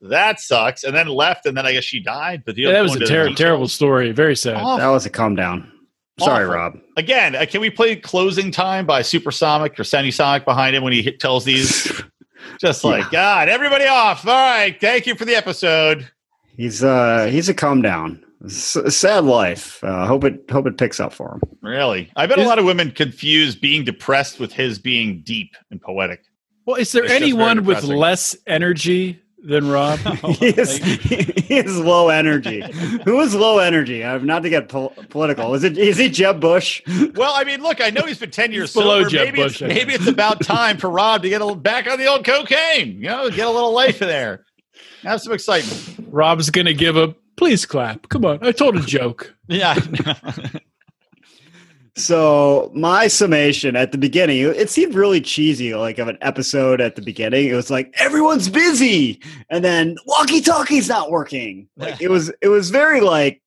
[0.00, 2.44] That sucks, and then left, and then I guess she died.
[2.46, 4.12] But the Yeah, other that was a ter- terrible story.
[4.12, 4.56] Very sad.
[4.56, 4.76] Awful.
[4.76, 5.72] That was a calm down.
[6.20, 6.54] Sorry, Awful.
[6.54, 6.78] Rob.
[6.96, 11.02] Again, uh, can we play "Closing Time" by Supersonic or Semisonic behind him when he
[11.02, 11.90] hit, tells these?
[12.60, 14.26] Just like God, everybody off.
[14.26, 16.08] All right, thank you for the episode.
[16.56, 18.24] He's uh he's a calm down.
[18.44, 19.82] S- sad life.
[19.82, 21.40] Uh, hope it hope it picks up for him.
[21.62, 25.80] Really, I bet a lot of women confuse being depressed with his being deep and
[25.80, 26.24] poetic.
[26.66, 29.98] Well, is there It's anyone with less energy than Rob?
[30.38, 32.62] he, is, he is low energy.
[33.04, 34.04] Who is low energy?
[34.04, 35.54] I'm not to get pol- political.
[35.54, 36.82] Is it is he Jeb Bush?
[37.14, 39.10] Well, I mean, look, I know he's been ten years below sober.
[39.10, 41.86] Jeb maybe Bush, it's, maybe it's about time for Rob to get a little back
[41.88, 42.96] on the old cocaine.
[42.96, 44.44] You know, get a little life in there,
[45.02, 46.08] have some excitement.
[46.10, 48.08] Rob's going to give a please clap.
[48.08, 48.38] Come on.
[48.42, 49.34] I told a joke.
[49.48, 49.78] Yeah,
[51.96, 56.96] So my summation at the beginning, it seemed really cheesy, like of an episode at
[56.96, 57.48] the beginning.
[57.48, 61.68] It was like everyone's busy, and then walkie-talkie's not working.
[61.76, 63.40] Like it was, it was very like,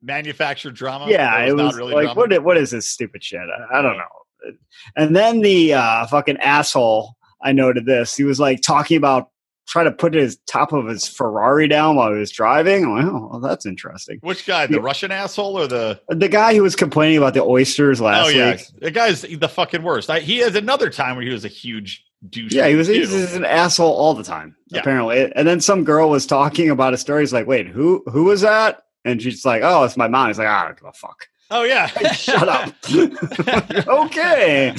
[0.00, 1.10] manufactured drama.
[1.10, 2.20] yeah, That it not was really like drama.
[2.20, 2.44] what?
[2.44, 3.40] What is this stupid shit?
[3.40, 4.52] I, I don't know.
[4.96, 8.16] And then the uh, fucking asshole, I noted this.
[8.16, 9.30] He was like talking about
[9.68, 12.84] trying to put his top of his Ferrari down while he was driving.
[12.84, 14.18] I'm like, oh, well, that's interesting.
[14.22, 14.66] Which guy?
[14.66, 16.00] The Russian asshole or the?
[16.08, 18.60] The guy who was complaining about the oysters last oh yeah, week.
[18.80, 20.10] the guy's the fucking worst.
[20.10, 22.52] I, he has another time where he was a huge douche.
[22.52, 23.12] Yeah, he was, he too.
[23.12, 24.80] was an asshole all the time, Yeah.
[24.80, 25.30] apparently.
[25.34, 27.22] And then some girl was talking about a story.
[27.22, 28.82] He's like, wait, who who was that?
[29.04, 30.28] And she's like, oh, it's my mom.
[30.28, 31.26] He's like, ah, I don't give a fuck.
[31.50, 32.74] Oh yeah, Shut up.
[33.88, 34.74] okay.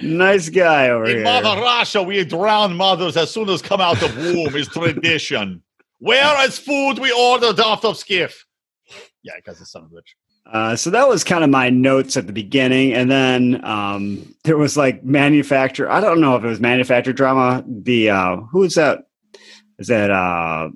[0.00, 1.24] Nice guy over In here.
[1.24, 5.62] Mother Russia, we drown mothers as soon as come out of womb is tradition.
[5.98, 8.44] Where is food we ordered off of skiff?
[9.22, 10.14] Yeah, because the son of a bitch.
[10.52, 14.56] Uh, so that was kind of my notes at the beginning, and then um, there
[14.56, 15.88] was like manufacture.
[15.88, 17.64] I don't know if it was manufactured drama.
[17.66, 19.04] The uh, who is that?
[19.78, 20.70] Is that uh,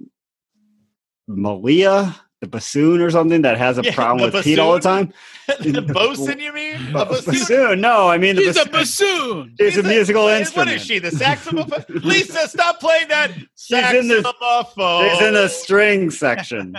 [1.26, 5.12] Malia, the bassoon or something that has a Yeah, problem with Pete all the time?
[5.46, 6.76] the bosun, you mean?
[6.92, 7.32] The bassoon?
[7.34, 7.80] bassoon?
[7.80, 8.72] No, I mean the He's a bassoon.
[8.72, 9.54] bassoon.
[9.58, 10.68] It's a She's musical instrument.
[10.68, 10.98] What is she?
[10.98, 11.84] The saxophone?
[12.02, 15.04] Lisa, stop playing that She's in the- saxophone.
[15.06, 16.76] It's in the string section.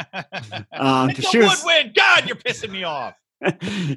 [0.74, 1.96] Um, It's she a was woodwind.
[1.96, 3.16] God, you're pissing me off.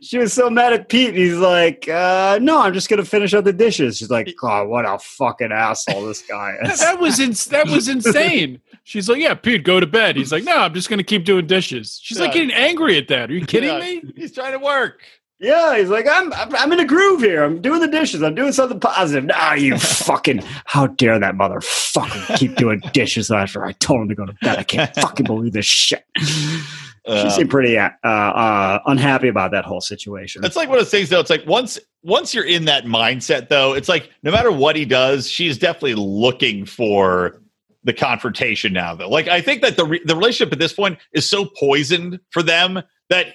[0.03, 1.14] she was so mad at Pete.
[1.14, 4.85] He's like, uh, "No, I'm just gonna finish up the dishes." She's like, "God, what
[4.85, 8.61] a fucking asshole this guy is." that was ins- that was insane.
[8.84, 11.24] She's like, "Yeah, Pete, go to bed." He's like, "No, I'm just going to keep
[11.24, 13.30] doing dishes." She's like getting angry at that.
[13.30, 14.02] Are you kidding Yeah, me?
[14.16, 15.02] He's trying to work.
[15.42, 17.42] Yeah, he's like, I'm, I'm, I'm in a groove here.
[17.42, 18.22] I'm doing the dishes.
[18.22, 19.24] I'm doing something positive.
[19.24, 24.14] Nah, you fucking, how dare that motherfucker keep doing dishes after I told him to
[24.14, 24.58] go to bed.
[24.58, 26.04] I can't fucking believe this shit.
[26.18, 26.60] she
[27.06, 30.44] Uh, seemed pretty uh, uh, unhappy about that whole situation.
[30.44, 31.20] It's like one of those things, though.
[31.20, 34.84] It's like once once you're in that mindset, though, it's like no matter what he
[34.84, 37.40] does, she's definitely looking for
[37.84, 38.94] the confrontation now.
[38.94, 42.20] Though, like I think that the re- the relationship at this point is so poisoned
[42.30, 43.26] for them that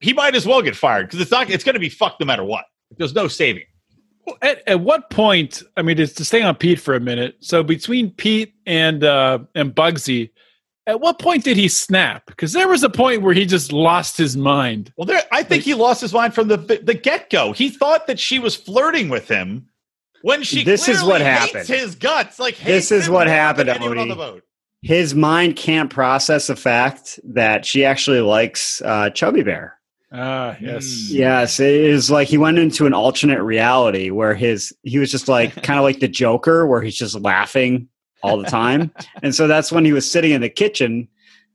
[0.00, 2.26] he might as well get fired because it's not it's going to be fucked no
[2.26, 2.64] matter what.
[2.96, 3.64] There's no saving.
[4.26, 5.62] Well, At, at what point?
[5.76, 7.36] I mean, just to stay on Pete for a minute.
[7.40, 10.30] So between Pete and uh, and Bugsy,
[10.86, 12.26] at what point did he snap?
[12.26, 14.92] Because there was a point where he just lost his mind.
[14.96, 17.52] Well, there, I think he lost his mind from the the get go.
[17.52, 19.68] He thought that she was flirting with him
[20.22, 20.64] when she.
[20.64, 21.66] This is what happened.
[21.68, 24.08] His guts, like This hates is him what more happened, on Odie.
[24.08, 24.44] the boat.
[24.82, 29.78] His mind can't process the fact that she actually likes uh, Chubby Bear.
[30.12, 30.84] Ah, yes.
[30.86, 31.10] Mm.
[31.10, 35.28] Yes, it is like he went into an alternate reality where his he was just
[35.28, 37.88] like kind of like the Joker, where he's just laughing
[38.22, 38.90] all the time.
[39.22, 41.06] and so that's when he was sitting in the kitchen.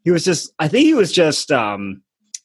[0.03, 2.01] He was just, I think he was just um,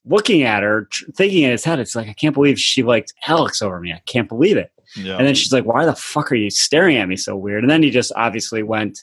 [0.06, 3.12] looking at her, tr- thinking in his head, it's like, I can't believe she liked
[3.28, 3.92] Alex over me.
[3.92, 4.72] I can't believe it.
[4.96, 5.16] Yeah.
[5.16, 7.62] And then she's like, why the fuck are you staring at me so weird?
[7.64, 8.98] And then he just obviously went,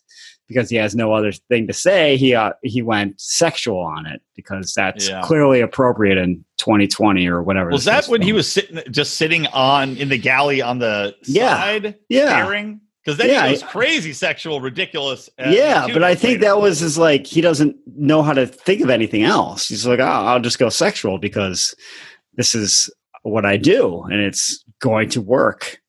[0.48, 4.22] because he has no other thing to say, he uh, he went sexual on it
[4.36, 5.22] because that's Yeah.
[5.22, 7.70] clearly appropriate in 2020 or whatever.
[7.70, 11.56] was that when he was sitting, just sitting on in the galley on the Yeah.
[11.58, 12.30] side, Yeah.
[12.44, 12.80] staring?
[13.04, 15.30] Because then Yeah, he crazy, sexual, ridiculous.
[15.40, 16.46] uh, yeah, but I think later.
[16.56, 19.68] that was his like he doesn't know how to think of anything else.
[19.70, 21.74] He's like, oh, I'll just go sexual because
[22.36, 22.90] this is
[23.24, 25.82] what I do, and it's going to work,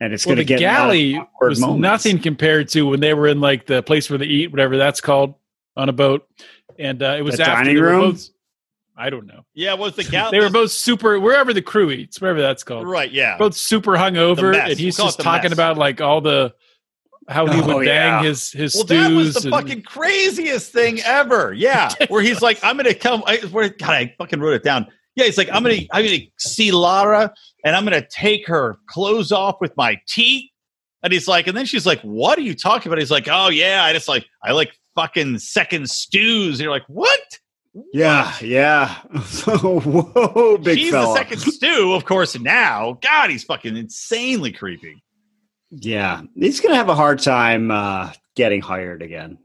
[0.00, 1.82] and it's Well, going to get me of galley awkward was moments.
[1.82, 5.00] nothing compared to when they were in like the place where they eat, whatever that's
[5.00, 5.34] called,
[5.76, 6.26] on a boat,
[6.78, 8.12] and uh, it was The after dining they room?
[8.12, 8.28] both-
[8.96, 9.44] I don't know.
[9.54, 12.62] yeah, it was the galley They were both super wherever the crew eats, wherever that's
[12.62, 12.86] called.
[12.86, 13.10] right.
[13.10, 14.70] Yeah, Both super hungover, mess.
[14.70, 15.52] and he's We'll just talking mess.
[15.54, 16.54] about like all the
[17.28, 18.18] how he Oh, would yeah.
[18.18, 18.98] bang his his Well, stews.
[19.08, 21.52] that was the and- fucking craziest thing ever.
[21.52, 24.86] Yeah, where he's like, "I'm gonna come." I, where, God, I fucking wrote it down.
[25.16, 27.32] Yeah, he's like, "I'm gonna, I'm gonna see Lara,
[27.64, 30.50] and I'm gonna take her clothes off with my teeth."
[31.02, 33.48] And he's like, and then she's like, "What are you talking about?" He's like, "Oh
[33.48, 37.20] yeah, I just like, I like fucking second stews." And you're like, "What?"
[37.92, 38.96] Yeah, yeah.
[39.24, 41.06] So whoa, big She's fella.
[41.12, 42.38] the second stew, of course.
[42.38, 45.02] Now, God, he's fucking insanely creepy.
[45.70, 49.38] Yeah, he's going to have a hard time uh, getting hired again.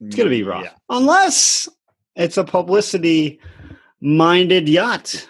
[0.00, 0.72] It's going to be rough, Yeah.
[0.88, 1.68] unless
[2.16, 3.38] it's a publicity
[4.02, 5.28] minded yacht.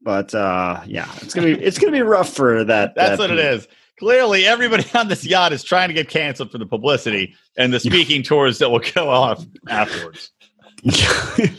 [0.00, 2.94] But uh, yeah, it's gonna be it's gonna be rough for that.
[2.96, 3.68] That's that what it is.
[3.98, 7.80] Clearly, everybody on this yacht is trying to get canceled for the publicity and the
[7.80, 10.30] speaking tours that will go off afterwards.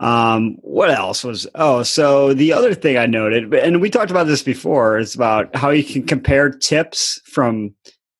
[0.00, 1.46] um, what else was?
[1.54, 5.54] Oh, so the other thing I noted, and we talked about this before, is about
[5.54, 7.74] how you can compare tips from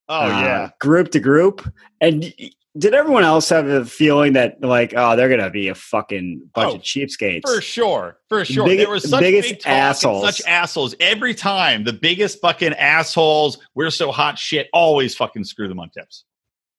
[0.08, 1.68] Oh uh, yeah, group to group.
[2.00, 2.32] And
[2.78, 6.72] did everyone else have a feeling that like, oh, they're gonna be a fucking bunch
[6.72, 7.42] Oh, of cheapskates?
[7.42, 8.66] for sure, for sure.
[8.66, 10.24] Big- there were such biggest big assholes.
[10.24, 11.84] such assholes every time.
[11.84, 13.58] The biggest fucking assholes.
[13.74, 14.68] We're so hot shit.
[14.72, 16.24] Always fucking screw them on tips.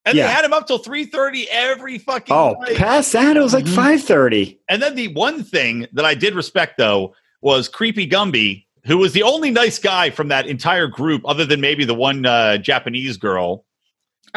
[0.05, 0.27] And Yeah.
[0.27, 2.33] they had him up till three thirty every fucking.
[2.33, 2.77] Oh, night.
[2.77, 3.75] past that, it was like Mhm.
[3.75, 4.59] five thirty.
[4.69, 9.11] And then the one thing that I did respect though was Creepy Gumby, who was
[9.13, 13.17] the only nice guy from that entire group, other than maybe the one uh, Japanese
[13.17, 13.65] girl.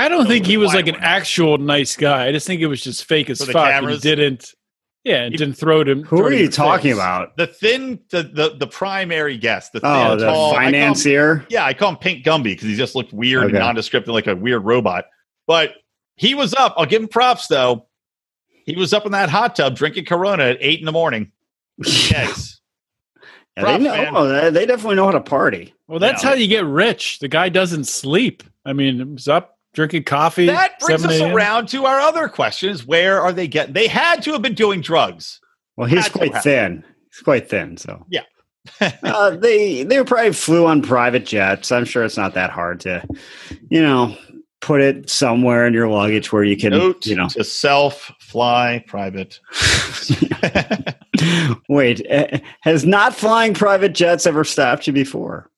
[0.04, 2.26] I don't think he was like an actual nice guy.
[2.26, 3.66] I just think it was just fake as For the fuck.
[3.66, 4.00] and he cameras?
[4.02, 4.54] didn't.
[5.04, 6.02] Yeah, and He- didn't throw it him.
[6.04, 6.94] Who throw it are in you your talking face.
[6.94, 7.36] about?
[7.38, 9.72] The thin, the the, the primary guest.
[9.72, 11.46] The thin, Oh, the tall, I call him- financier.
[11.48, 13.56] yeah, I call him Pink Gumby because he just looked weird Okay.
[13.56, 15.06] and nondescript and like a weird robot.
[15.46, 15.74] But
[16.16, 16.74] he was up.
[16.76, 17.86] I'll give him props though.
[18.66, 21.32] He was up in that hot tub drinking Corona at eight in the morning.
[21.78, 22.56] Yes.
[23.56, 24.16] Yeah, they, Props, know, man.
[24.16, 25.74] oh, they- they definitely know how to party.
[25.88, 26.30] Well, that's Yeah.
[26.30, 27.18] how you get rich.
[27.18, 28.44] The guy doesn't sleep.
[28.64, 30.46] I mean, he's up drinking coffee.
[30.46, 32.86] that brings us around to our other questions.
[32.86, 33.74] Where are they getting?
[33.74, 35.40] They had to have been doing drugs.
[35.76, 36.84] Well, he's Had quite thin.
[37.12, 37.76] He's quite thin.
[37.76, 38.22] So Yeah.
[39.02, 41.72] uh, they they probably flew on private jets.
[41.72, 43.02] I'm sure it's not that hard to,
[43.70, 44.14] you know,
[44.60, 47.28] put it somewhere in your luggage where you can, Note you know.
[47.28, 49.40] to self fly private.
[51.68, 55.48] Wait, eh, has not flying private jets ever stopped you before?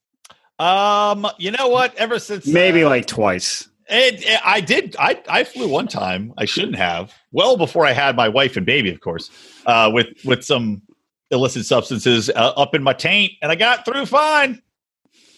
[0.58, 1.94] um, you know what?
[1.96, 3.68] Ever since Maybe uh, like twice.
[3.88, 4.96] It, it- I did.
[4.98, 6.32] I, I flew one time.
[6.38, 7.12] I shouldn't have.
[7.32, 9.30] Well before I had my wife and baby, of course,
[9.66, 10.82] uh, with with some
[11.30, 14.60] illicit substances uh, up in my taint, and I got through fine.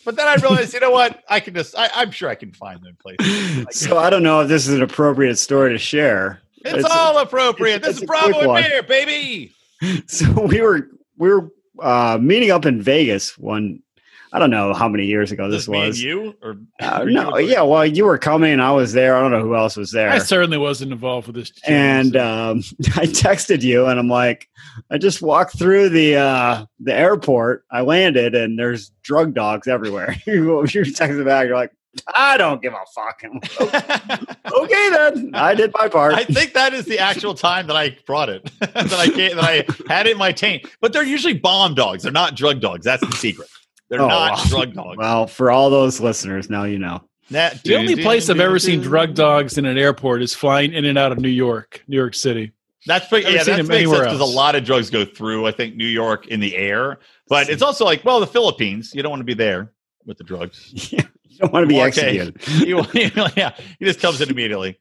[0.04, 1.22] But then I realized, you know what?
[1.30, 1.74] I can just.
[1.78, 3.66] I, I'm sure I can find them places.
[3.70, 6.42] So I don't know if this is an appropriate story to share.
[6.59, 7.76] It's, It's- all appropriate.
[7.76, 8.62] it's- This is it's quick Bravo one.
[8.64, 9.52] and Beer, baby.
[10.07, 11.48] So we were we were
[11.83, 13.80] uh, meeting up in Vegas one.
[14.35, 16.03] I don't know how many years ago this This me and was.
[16.03, 17.62] you or Uh, or you no, yeah.
[17.62, 18.59] Well, you were coming.
[18.59, 19.14] I was there.
[19.16, 20.11] I don't know who else was there.
[20.11, 21.53] I certainly wasn't involved with this.
[21.66, 22.59] and um,
[22.97, 24.49] I texted you, and I'm like,
[24.90, 27.64] I just walked through the uh, the airport.
[27.70, 30.16] I landed, and there's drug dogs everywhere.
[30.27, 31.47] you you texted back.
[31.47, 31.70] You're like,
[32.12, 33.23] I don't give a fuck.
[33.25, 36.14] Okay, then I did my part.
[36.14, 38.51] I think that is the actual time that I brought it.
[38.59, 40.66] that I gave, that I had it in my taint.
[40.81, 42.03] But they're usually bomb dogs.
[42.03, 42.85] They're not drug dogs.
[42.85, 43.49] That's the secret.
[43.90, 44.44] They're Oh, not wow.
[44.49, 44.97] drug dogs.
[44.99, 47.03] well, for all those listeners, now you know.
[47.31, 50.85] That- the only place I've ever seen drug dogs in an airport is flying in
[50.85, 52.53] and out of New York, New York City.
[52.87, 55.47] That's pretty, yeah, that makes sense because a lot of drugs go through.
[55.47, 58.92] I think New York in the air, but it's also like, well, the Philippines.
[58.94, 59.73] You don't want to be there
[60.05, 60.70] with the drugs.
[60.92, 60.99] you
[61.38, 62.20] don't want to be Okay.
[62.20, 62.47] executed.
[62.68, 62.83] you,
[63.37, 64.79] yeah, he just comes in immediately.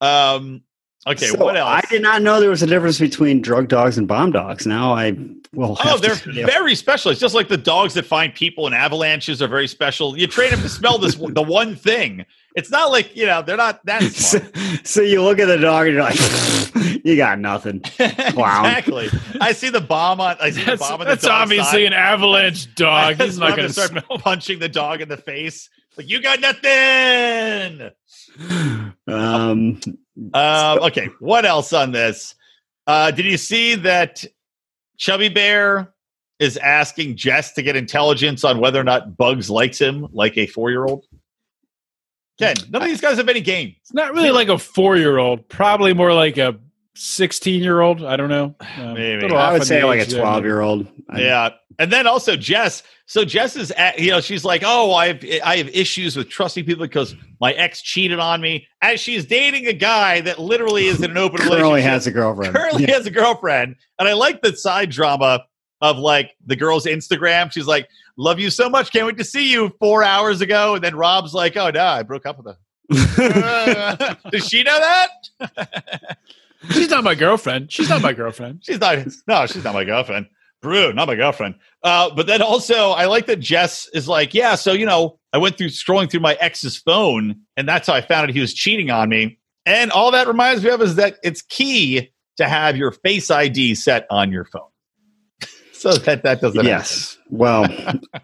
[0.00, 0.62] Um,
[1.06, 1.68] okay, So what else?
[1.68, 4.66] I did not know there was a difference between drug dogs and bomb dogs.
[4.66, 5.16] Now I
[5.52, 5.76] will.
[5.84, 6.46] Oh, they're to, yeah.
[6.46, 7.10] very special.
[7.10, 10.16] It's just like the dogs that find people in avalanches are very special.
[10.18, 13.56] You train them to smell this the one thing, It's not like you know they're
[13.56, 14.86] not that so, smart.
[14.86, 16.18] so you look at the dog and you're like,
[17.04, 17.80] you got nothing.
[17.98, 18.66] Clown.
[18.66, 19.08] exactly.
[19.40, 20.36] I see the bomb on.
[20.40, 21.86] I see the bomb on the that's obviously side.
[21.86, 23.20] an avalanche dog.
[23.20, 24.18] He's not going to start smell.
[24.18, 25.68] punching the dog in the face.
[25.96, 27.90] Like you got nothing.
[29.06, 29.80] Uh, Um,
[30.32, 32.34] Um, okay, what else on this?
[32.86, 34.24] Uh, did you see that
[34.96, 35.92] Chubby Bear
[36.38, 40.46] is asking Jess to get intelligence on whether or not Bugs likes him like a
[40.46, 41.04] four year old?
[42.38, 43.74] Ken, none of these guys have any game.
[43.80, 45.48] It's not really like a four year old.
[45.48, 46.58] Probably more like a
[46.94, 48.04] sixteen year old.
[48.04, 48.54] I don't know.
[48.76, 49.32] Um, Maybe.
[49.32, 50.88] I would say like a 12 year old.
[51.16, 51.50] Yeah.
[51.78, 52.82] And then also Jess.
[53.06, 56.28] So Jess is at, you know, she's like, Oh, I have I have issues with
[56.28, 58.66] trusting people because my ex cheated on me.
[58.82, 61.50] As she's dating a guy that literally is in an open relationship.
[61.50, 61.92] Currently relationship.
[61.94, 62.54] has a girlfriend.
[62.54, 62.94] currently Yeah.
[62.94, 63.76] has a girlfriend.
[63.98, 65.44] And I like the side drama
[65.80, 67.50] of like the girl's Instagram.
[67.52, 68.92] She's like, Love you so much.
[68.92, 70.76] Can't wait to see you four hours ago.
[70.76, 72.56] And then Rob's like, Oh no, I broke up with her.
[73.18, 76.16] Uh, Does she know that?
[76.70, 77.70] She's not my girlfriend.
[77.72, 78.60] She's not my girlfriend.
[78.62, 78.98] She's not.
[79.26, 80.26] No, she's not my girlfriend.
[80.64, 81.54] Brew, not my girlfriend.
[81.82, 84.56] Uh, but then also, I like that Jess is like, yeah.
[84.56, 88.00] So you know, I went through scrolling through my ex's phone, and that's how I
[88.00, 89.38] found out he was cheating on me.
[89.66, 93.74] And all that reminds me of is that it's key to have your Face ID
[93.76, 94.68] set on your phone,
[95.72, 96.64] so that that doesn't.
[96.64, 97.16] yes.
[97.30, 97.64] Well,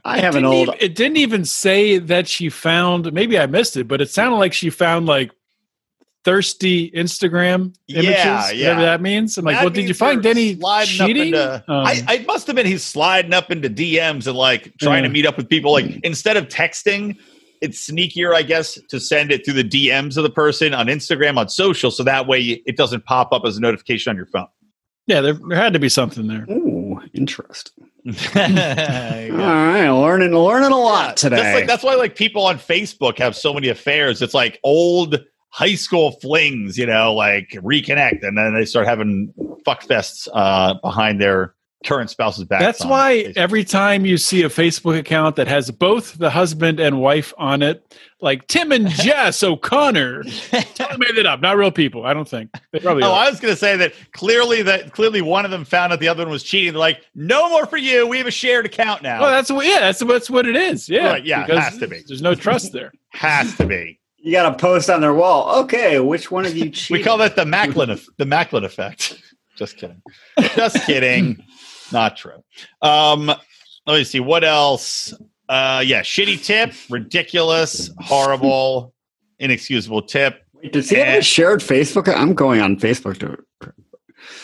[0.05, 0.68] I have an Didn't old.
[0.68, 3.12] even- it didn't even say that she found.
[3.12, 5.31] Maybe I missed it, but it sounded like she found like
[6.25, 8.11] thirsty Instagram images.
[8.11, 8.69] Yeah, yeah.
[8.69, 9.39] Whatever that means.
[9.39, 10.57] I'm like, That well, did you find you're any
[10.87, 11.27] cheating?
[11.29, 15.03] into- Um, I, I must have been he's sliding up into DMs and like trying
[15.05, 15.73] to meet up with people.
[15.73, 17.17] Like instead of texting,
[17.61, 21.37] it's sneakier, I guess, to send it through the DMs of the person on Instagram
[21.39, 24.47] on social, so that way it doesn't pop up as a notification on your phone.
[25.07, 26.45] yeah, there, there had to be something there.
[26.51, 27.87] Ooh, interesting.
[28.35, 29.29] Yeah.
[29.33, 31.37] All right, learning learning a lot today.
[31.37, 34.23] That's like that's why like people on Facebook have so many affairs.
[34.23, 35.19] It's like old
[35.51, 39.33] high school flings, you know, like reconnect, and then they start having
[39.65, 42.61] fuck fests uh, behind their current spouse's back.
[42.61, 43.37] That's why Facebook.
[43.37, 47.63] every time you see a Facebook account that has both the husband and wife on
[47.63, 51.41] it, like Tim and Jess O'Connor, totally made it up.
[51.41, 52.51] Not real people, I don't think.
[52.73, 53.27] They probably Oh, are.
[53.27, 56.09] I was going to say that clearly that clearly one of them found out the
[56.09, 56.75] other one was cheating.
[56.75, 58.07] They're like, no more for you.
[58.07, 59.23] We have a shared account now.
[59.23, 59.67] Well, that's what.
[59.67, 60.87] Yeah, that's that's what it is.
[60.89, 62.03] Yeah, Right, yeah, because has to be.
[62.07, 62.93] There's no trust there.
[63.13, 64.00] Has to be.
[64.23, 65.61] You got a post on their wall.
[65.65, 66.73] Okay, which one of you?
[66.91, 69.21] We call that the Macklin eff- the Macklin effect.
[69.57, 70.01] Just kidding.
[70.57, 71.43] Just kidding.
[71.93, 72.43] Not true.
[72.83, 75.13] Um, let me see what else.
[75.49, 78.95] Uh, yeah, shitty tip, ridiculous, horrible,
[79.41, 80.43] inexcusable tip.
[80.55, 81.17] Wait, Does he have Eh.
[81.17, 82.09] a shared Facebook?
[82.15, 83.37] I'm going on Facebook to.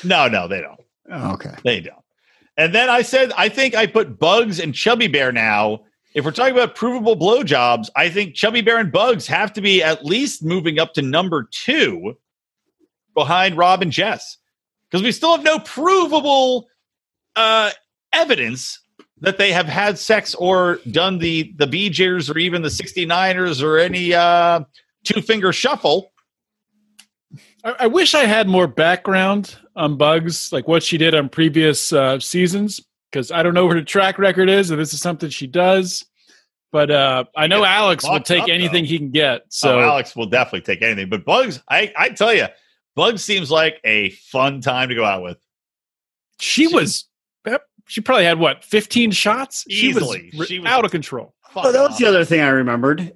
[0.04, 0.80] No, no, they don't.
[1.10, 1.54] Oh, okay.
[1.64, 1.96] They don't.
[2.56, 5.84] And then I said, I think I put Bugs and Chubby Bear now.
[6.16, 9.82] If we're talking about provable blowjobs, I think Chubby Bear and Bugs have to be
[9.82, 12.14] at least moving up to number two
[13.12, 14.38] behind Rob and Jess.
[14.90, 16.68] Because we still have no provable
[17.36, 17.70] uh,
[18.14, 18.80] evidence
[19.20, 23.76] that they have had sex or done the the BJers or even the 69ers or
[23.76, 24.60] any uh,
[25.04, 26.12] two finger shuffle.
[27.62, 31.92] I, I wish I had more background on Bugs, like what she did on previous
[31.92, 35.30] uh, seasons, because I don't know what her track record is, and this is something
[35.30, 36.04] she does.
[36.72, 38.88] But uh, I know gets Alex will take up, anything though.
[38.88, 39.42] he can get.
[39.48, 41.08] So So Alex will definitely take anything.
[41.08, 42.46] But Bugs, I I tell you,
[42.94, 45.38] Bugs seems like a fun time to go out with.
[46.40, 47.08] she was.
[47.88, 49.64] She probably had what, fifteen shots?
[49.68, 50.30] Easily.
[50.32, 51.34] She was, She was- out of control.
[51.54, 53.12] Oh, that was the other thing I remembered.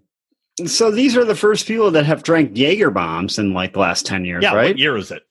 [0.66, 4.06] So these are the first people that have drank Jaeger bombs in like the last
[4.06, 4.68] ten years, Yeah, right?
[4.68, 5.24] what year is it?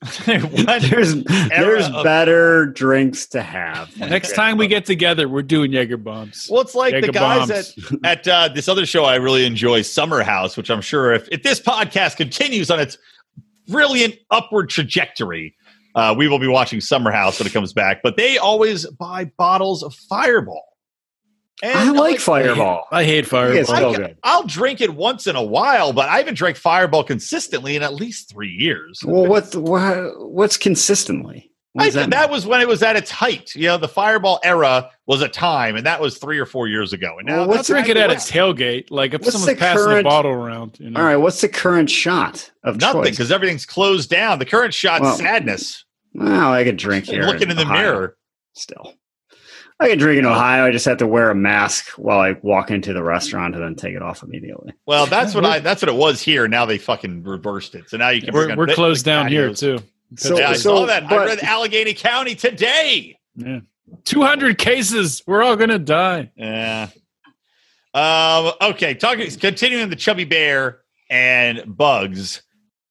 [0.26, 0.82] What?
[0.82, 3.94] there's there's of- better drinks to have.
[3.98, 6.48] Next time we get together, we're doing Jaeger bombs.
[6.50, 8.00] Well, it's like the guys bombs.
[8.02, 11.28] at at uh, this other show I really enjoy, Summer House, which I'm sure if
[11.30, 12.96] if this podcast continues on its
[13.68, 15.54] brilliant upward trajectory,
[15.94, 18.00] uh, we will be watching Summer House when it comes back.
[18.02, 20.64] But they always buy bottles of Fireball.
[21.62, 22.86] And I like Fireball.
[22.90, 23.56] I hate Fireball.
[23.58, 24.16] It's I, so good.
[24.22, 27.94] I'll drink it once in a while, but I haven't drank Fireball consistently in at
[27.94, 29.00] least three years.
[29.04, 31.50] Well, what, what what's consistently?
[31.72, 33.54] What I that that was when it was at its height.
[33.54, 36.92] You know, the Fireball era was a time, and that was three or four years
[36.92, 37.18] ago.
[37.18, 38.90] And now Well, Let's drink it at to a tailgate.
[38.90, 40.78] Like if What's someone's the passing a bottle around.
[40.80, 40.98] You know?
[40.98, 44.40] All right, what's the current shot of Nothing because everything's closed down.
[44.40, 45.84] The current shot's Well, sadness.
[46.12, 47.22] Well, I could drink here.
[47.22, 48.16] Looking in the Ohio mirror.
[48.54, 48.94] Still,
[49.80, 50.66] I can drink in Ohio.
[50.66, 53.74] I just have to wear a mask while I walk into the restaurant and then
[53.74, 54.74] take it off immediately.
[54.86, 55.58] Well, that's what I.
[55.58, 56.46] That's what it was here.
[56.48, 57.88] Now they fucking reversed it.
[57.88, 58.34] So now you can.
[58.34, 59.78] we're we're closed like down here too.
[60.16, 61.10] So, yeah, I so- saw that.
[61.10, 63.18] I read Allegheny County today.
[63.36, 63.60] Yeah.
[64.04, 65.22] 200 cases.
[65.26, 66.30] We're all going to die.
[66.36, 66.88] Yeah.
[67.92, 72.42] Um, okay, talking continuing the chubby bear and bugs.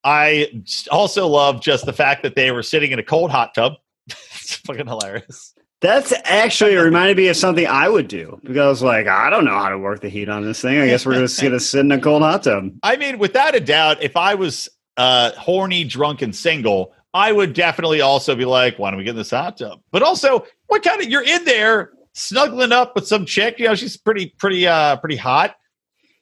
[0.04, 3.74] I also love just the fact that they were sitting in a cold hot tub.
[4.08, 5.54] it's fucking hilarious.
[5.82, 9.70] That's actually reminded me of something I would do because like, I don't know how
[9.70, 10.78] to work the heat on this thing.
[10.78, 12.72] I guess we're just gonna sit in a cold hot tub.
[12.84, 14.68] I mean, without a doubt, if I was
[14.98, 19.12] uh, horny, drunk, and single, I would definitely also be like, why don't we get
[19.12, 19.80] in this hot tub?
[19.92, 23.76] But also, what kind of you're in there snuggling up with some chick, you know,
[23.76, 25.56] she's pretty, pretty, uh, pretty hot.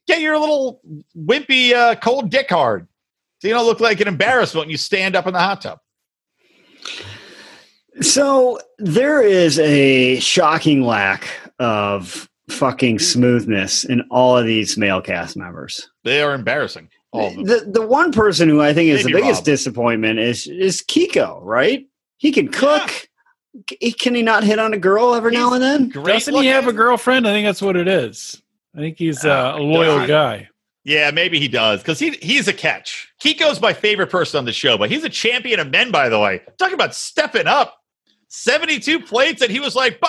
[0.06, 0.80] Get your little
[1.18, 2.88] wimpy uh, cold dick hard.
[3.40, 5.80] So you don't look like an embarrassment when you stand up in the hot tub.
[8.02, 11.28] So there is a shocking lack
[11.60, 15.90] of fucking smoothness in all of these male cast members.
[16.04, 16.90] They are embarrassing.
[17.12, 17.44] All of them.
[17.46, 19.46] The the one person who I think is Maybe the biggest Rob.
[19.46, 21.88] disappointment is is Kiko, right?
[22.18, 23.10] He can cook.
[23.70, 25.90] C- Can he not hit on a girl every now and then?
[25.90, 27.28] Great Doesn't he have a girlfriend?
[27.28, 28.40] I think that's what it is.
[28.76, 30.08] I think he's uh, a loyal God.
[30.08, 30.50] guy.
[30.84, 33.12] Yeah, maybe he does because he he's a catch.
[33.22, 36.20] Kiko's my favorite person on the show, but he's a champion of men, by the
[36.20, 36.42] way.
[36.58, 37.77] Talking about stepping up,
[38.28, 40.00] seventy-two plates, and he was like.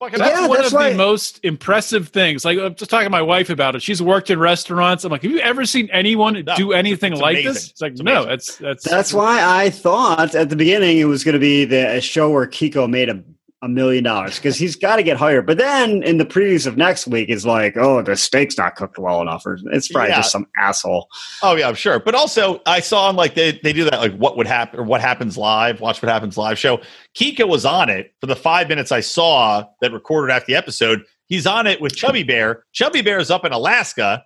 [0.00, 2.42] Fucking That's Yeah, one that's of the most impressive things.
[2.42, 3.82] Like I'm just talking to my wife about it.
[3.82, 5.04] She's worked in restaurants.
[5.04, 7.52] I'm like, have you ever seen anyone No, do anything like amazing.
[7.52, 7.70] this?
[7.72, 11.22] It's like, It's no, that's that's That's why I thought at the beginning it was
[11.22, 13.22] going to be the a show where Kiko made a,
[13.62, 15.46] a million dollars because he's got to get hired.
[15.46, 18.98] But then in the previews of next week is like, oh, the steak's not cooked
[18.98, 20.16] well enough, or it's probably Yeah.
[20.16, 21.08] just some asshole.
[21.42, 21.98] Oh yeah, I'm sure.
[22.00, 24.84] But also, I saw him like they they do that like what would happen or
[24.84, 25.80] what happens live.
[25.80, 26.80] Watch what happens live show.
[27.14, 31.02] Kiko was on it for the five minutes I saw that recorded after the episode.
[31.26, 32.64] He's on it with Chubby Bear.
[32.72, 34.24] Chubby Bear is up in Alaska.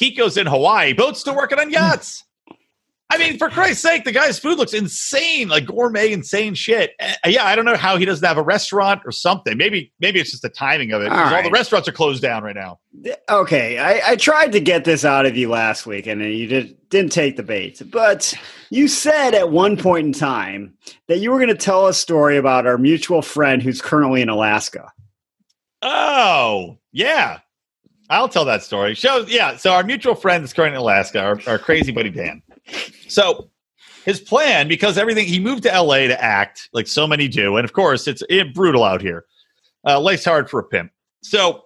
[0.00, 0.92] Kiko's in Hawaii.
[0.92, 2.22] Both still working on yachts.
[3.10, 6.92] I mean, for Christ's sake, the guy's food looks insane, like gourmet, insane shit.
[6.98, 9.56] Uh, yeah, I don't know how he doesn't have a restaurant or something.
[9.56, 11.12] Maybe, maybe it's just the timing of it.
[11.12, 12.80] All All, the restaurants are closed down right now.
[13.28, 16.76] Okay, I, I tried to get this out of you last week, and you did,
[16.88, 17.82] didn't take the bait.
[17.90, 18.34] But
[18.70, 20.74] you said at one point in time
[21.06, 24.28] that you were going to tell a story about our mutual friend who's currently in
[24.28, 24.90] Alaska.
[25.82, 27.40] Oh, yeah.
[28.08, 28.94] I'll tell that story.
[28.94, 29.56] Show, yeah.
[29.56, 32.42] So our mutual friend is currently in Alaska, our, our crazy buddy Dan.
[33.08, 33.50] So
[34.04, 37.64] his plan, because everything he moved to LA to act like so many do, and
[37.64, 39.24] of course it's it, brutal out here.
[39.86, 40.92] Uh, life's hard for a pimp.
[41.22, 41.64] So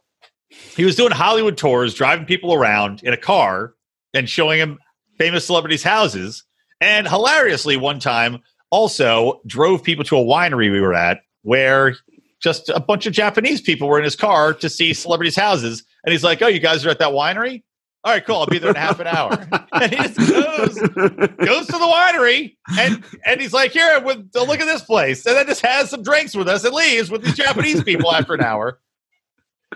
[0.48, 3.74] he was doing Hollywood tours, driving people around in a car
[4.14, 4.78] and showing them
[5.18, 6.44] famous celebrities' houses.
[6.80, 8.40] And hilariously, one time
[8.70, 11.96] also drove people to a winery we were at where
[12.40, 15.82] just a bunch of Japanese people were in his car to see celebrities' houses.
[16.04, 17.62] And he's like, Oh, you guys are at that winery?
[18.08, 18.36] All right, cool.
[18.36, 19.32] I'll be there in half an hour.
[19.72, 24.44] and he just goes, goes to the winery and and he's like, Here, with, uh,
[24.44, 25.26] look at this place.
[25.26, 28.32] And then just has some drinks with us and leaves with these Japanese people after
[28.32, 28.80] an hour.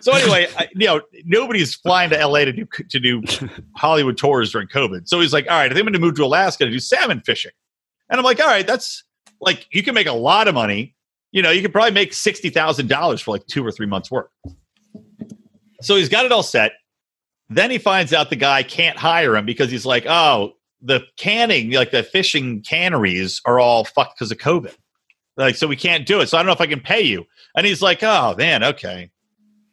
[0.01, 3.23] So anyway, I, you know, nobody's flying to LA to do to do
[3.77, 5.11] Hollywood tours during COVID.
[5.11, 6.79] So he's like, all right, I think I'm going to move to Alaska to do
[6.79, 7.53] salmon fishing.
[8.09, 9.05] And I'm like, all right, that's
[9.43, 10.97] like you can make a lot of money.
[11.33, 14.11] You know, you could probably make sixty thousand dollars for like two or three months'
[14.11, 14.31] work.
[15.83, 16.73] So he's got it all set.
[17.55, 21.73] Then he finds out the guy can't hire him because he's like, oh, the canning,
[21.73, 24.75] like the fishing canneries are all fucked because of COVID.
[25.37, 26.29] Like, so we can't do it.
[26.29, 27.25] So I don't know if I can pay you.
[27.57, 29.11] And he's like, oh man, okay.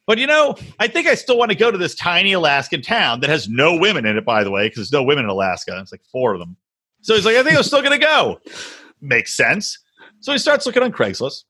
[0.05, 3.19] But you know, I think I still want to go to this tiny Alaskan town
[3.19, 5.77] that has no women in it, by the way, because there's no women in Alaska.
[5.79, 6.57] It's like four of them.
[7.01, 8.39] So he's like, I think I'm still going to go.
[9.01, 9.77] Makes sense.
[10.19, 11.43] So he starts looking on Craigslist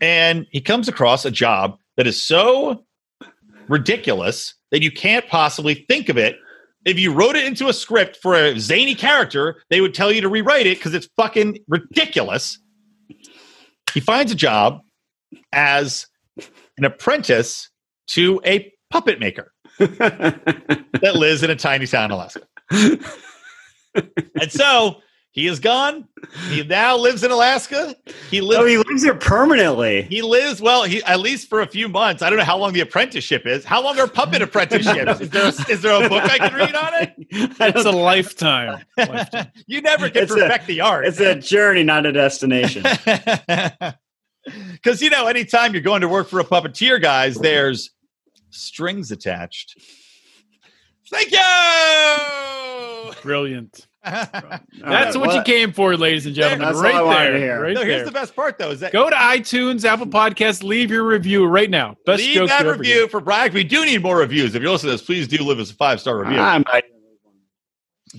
[0.00, 2.84] and he comes across a job that is so
[3.68, 6.36] ridiculous that you can't possibly think of it.
[6.84, 10.20] If you wrote it into a script for a zany character, they would tell you
[10.20, 12.58] to rewrite it because it's fucking ridiculous.
[13.94, 14.80] He finds a job
[15.52, 16.06] as
[16.76, 17.70] an apprentice
[18.08, 22.40] to a puppet maker that lives in a tiny town in Alaska.
[22.70, 24.96] and so
[25.32, 26.06] he is gone.
[26.50, 27.96] He now lives in Alaska.
[28.30, 28.60] He oh, lives.
[28.62, 30.02] oh, he lives here permanently.
[30.02, 30.84] he lives well.
[30.84, 32.20] He at least for a few months.
[32.20, 33.64] I don't know how long the apprenticeship is.
[33.64, 35.22] How long are puppet apprenticeships?
[35.22, 37.14] Is there a, is there a book I can read on it?
[37.60, 38.84] it's a lifetime.
[38.98, 39.50] lifetime.
[39.66, 41.06] you never can It's a- perfect the art.
[41.06, 42.84] It's a journey, not a destination.
[44.72, 47.90] Because you know, anytime you're going to work for a puppeteer, guys, there's
[48.50, 49.80] strings attached.
[51.08, 53.12] Thank you.
[53.22, 53.86] Brilliant.
[54.04, 54.12] All
[54.80, 56.66] That's right, what you came for, ladies and gentlemen.
[56.66, 57.58] That's all right I wanted there.
[57.58, 57.62] to.
[57.62, 58.04] Right no, here's there.
[58.06, 61.70] the best part, though, is that Go to iTunes, Apple Podcasts, leave your review right
[61.70, 61.96] now.
[62.04, 63.12] Best leave joke that review get.
[63.12, 63.52] for Bragg.
[63.52, 64.56] We do need more reviews.
[64.56, 66.40] If you're listening to this, please do leave us a five star review.
[66.40, 66.84] I might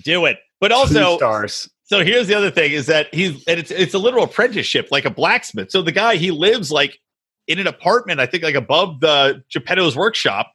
[0.06, 0.38] do it.
[0.62, 1.70] But two also, stars.
[1.84, 5.04] so here's the other thing is that he's and it's it's a literal apprenticeship, like
[5.04, 5.70] a blacksmith.
[5.70, 6.98] So the guy he lives like
[7.48, 10.54] in an apartment, I think like above the Geppetto's workshop,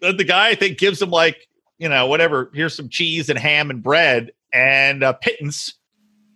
[0.00, 1.48] the the guy I think gives him like
[1.78, 2.50] you know whatever.
[2.54, 5.74] Here's some cheese and ham and bread and uh, pittance.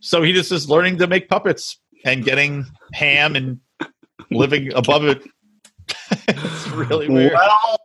[0.00, 3.60] So he just is learning to make puppets and getting ham and
[4.30, 5.22] living above it.
[6.28, 7.32] it's really weird.
[7.32, 7.78] Well,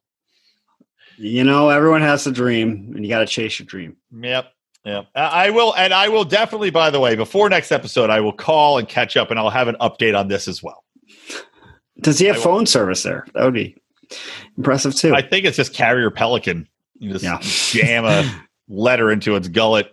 [1.18, 3.98] you know, everyone has a dream, and you got to chase your dream.
[4.12, 4.52] Yep.
[4.86, 5.08] Yep.
[5.16, 6.70] I will, and I will definitely.
[6.70, 9.68] By the way, before next episode, I will call and catch up, and I'll have
[9.68, 10.84] an update on this as well.
[12.00, 13.26] Does he have phone service there?
[13.34, 13.76] That would be
[14.56, 15.14] impressive too.
[15.14, 16.68] I think it's just carrier pelican.
[17.00, 17.40] You just Yeah.
[17.42, 18.24] jam a
[18.68, 19.92] letter into its gullet.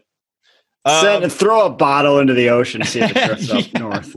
[0.86, 4.16] Send, Um, throw a bottle into the ocean, see if it drifts up north.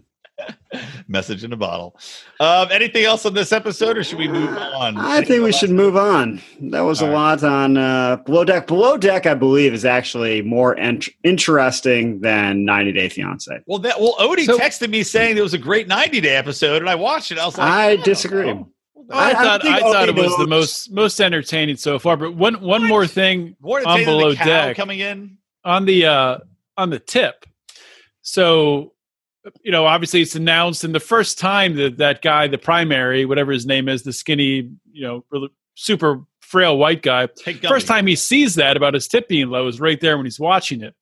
[1.08, 1.98] message in a bottle.
[2.40, 4.98] Um, anything else on this episode, or should we move on?
[4.98, 6.42] I think we should move on.
[6.60, 7.18] That was All a right.
[7.42, 8.68] lot on uh, Below Deck.
[8.68, 13.60] Below Deck, I believe, is actually more int- interesting than 90 Day Fiance.
[13.66, 16.82] Well, that well, Odie So- texted me saying it was a great 90 day episode,
[16.82, 17.40] and I watched it.
[17.40, 18.54] I was like, I don't disagree.
[18.54, 18.70] know.
[19.12, 22.18] I, I- I thought think I, thought it was the most most entertaining so far.
[22.18, 22.88] But one one What?
[22.88, 25.38] more thing More on below deck coming in.
[25.64, 26.38] on the uh
[26.78, 27.46] on the tip.
[28.22, 28.94] So
[29.64, 33.54] you know, obviously it's announced, and the first time that that guy, the primary, whatever
[33.54, 37.28] his name is, the skinny, you know, really super frail white guy,
[37.68, 40.40] first time he sees that about his tip being low is right there when he's
[40.40, 40.96] watching it.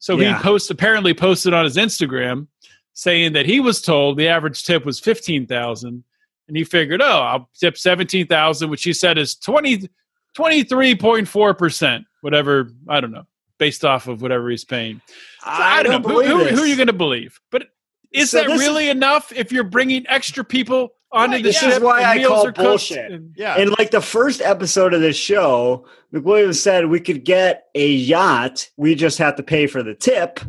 [0.00, 0.36] So Yeah.
[0.36, 2.46] he post apparently posted on his Instagram
[2.92, 6.04] saying that he was told the average tip was fifteen thousand,
[6.48, 9.88] and he figured, oh, I'll tip seventeen thousand, which he said is 20,
[10.36, 13.26] 23.4 percent, whatever I don't know,
[13.58, 15.00] based off of whatever he's paying.
[15.06, 17.64] So I, don't, know who, who, who are you going to believe, but
[18.12, 21.58] is So that this really enough if you're bringing extra people onto Right, the this
[21.58, 23.10] ship is why and I meals call bullshit.
[23.12, 23.56] and- Yeah.
[23.58, 28.68] In like the first episode of this show, McWilliams said we could get a yacht.
[28.76, 30.40] We just have to pay for the tip.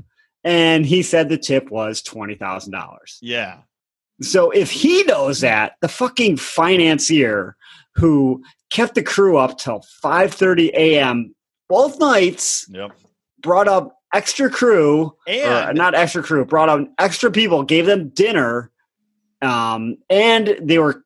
[0.43, 3.17] And he said the tip was $20,000.
[3.21, 3.57] yeah.
[4.21, 7.55] So if he knows that, the fucking financier
[7.95, 11.33] who kept the crew up till 5:30 a.m.
[11.69, 12.91] both nights, Yep.
[13.41, 15.33] brought up extra crew, or
[15.69, 18.71] And not extra crew, brought up extra people, gave them dinner,
[19.41, 21.03] um, and they were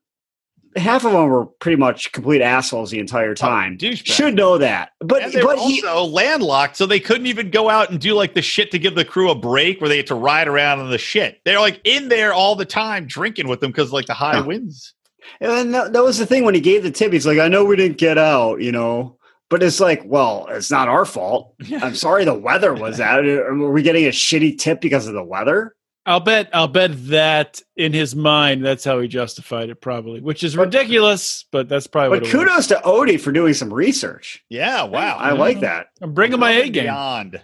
[0.75, 3.77] half of them were pretty much complete assholes the entire oh, time.
[3.77, 4.05] douchebag.
[4.05, 7.49] Should know that, but and they were but he, also landlocked, so they couldn't even
[7.49, 9.97] go out and do like the shit to give the crew a break where they
[9.97, 11.41] had to ride around on the shit.
[11.45, 14.41] They're like in there all the time drinking with them because like the high Yeah.
[14.45, 14.93] winds.
[15.39, 17.13] And that, that was the thing when he gave the tip.
[17.13, 19.17] He's like, "I know we didn't get out, you know."
[19.49, 21.53] But it's like, well, it's not our fault.
[21.81, 23.23] I'm sorry the weather was that.
[23.23, 25.75] Were we getting a shitty tip because of the weather?
[26.05, 30.43] I'll bet I'll bet that in his mind that's how he justified it probably, which
[30.43, 32.45] is ridiculous, but that's probably But what it was.
[32.45, 34.43] kudos to Odie for doing some research.
[34.49, 35.17] Yeah, wow.
[35.17, 35.65] I like mm-hmm.
[35.65, 35.87] that.
[36.01, 36.83] I'm bringing my A game.
[36.85, 37.41] Beyond.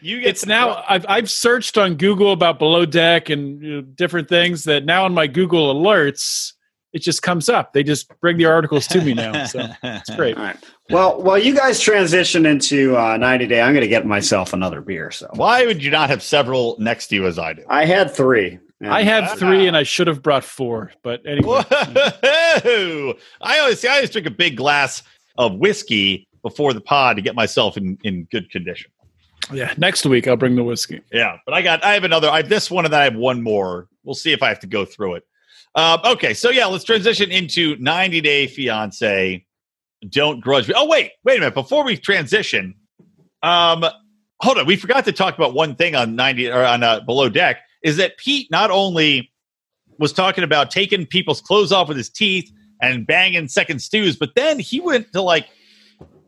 [0.00, 3.74] You get It's to- now I've I've searched on Google about below deck and you
[3.76, 6.52] know, different things that now in my Google alerts
[6.92, 7.72] it just comes up.
[7.72, 9.44] They just bring the articles to me now.
[9.44, 10.36] So it's great.
[10.38, 10.56] All right.
[10.90, 14.80] Well, while you guys transition into uh, 90 day, I'm going to get myself another
[14.80, 15.10] beer.
[15.10, 17.64] So Why would you not have several next to you as I do?
[17.68, 18.58] I had three.
[18.80, 21.62] I had three and I should have brought four, but anyway.
[21.68, 23.14] Whoa!
[23.40, 23.88] I always see.
[23.88, 25.02] I always drink a big glass
[25.36, 28.90] of whiskey before the pod to get myself in, in good condition.
[29.52, 31.00] Yeah, next week I'll bring the whiskey.
[31.12, 32.30] Yeah, but I got I have another.
[32.30, 33.88] I have this one and then I have one more.
[34.04, 35.24] We'll see if I have to go through it.
[35.74, 39.44] Uh, okay, so yeah, let's transition into 90 Day Fiance.
[40.08, 40.74] Don't grudge me.
[40.76, 41.54] Oh wait, wait a minute.
[41.54, 42.74] Before we transition,
[43.42, 43.84] um,
[44.40, 44.66] hold on.
[44.66, 47.96] We forgot to talk about one thing on 90 or on uh, Below Deck is
[47.96, 49.32] that Pete not only
[49.98, 54.34] was talking about taking people's clothes off with his teeth and banging second stews, but
[54.36, 55.48] then he went to like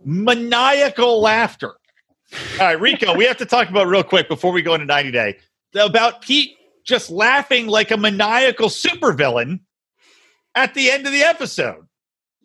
[0.05, 1.75] maniacal laughter.
[2.61, 5.11] All right, Rico, we have to talk about real quick before we go into 90
[5.11, 5.39] Day
[5.75, 9.61] about Pete just laughing like a maniacal supervillain
[10.55, 11.87] at the end of the episode.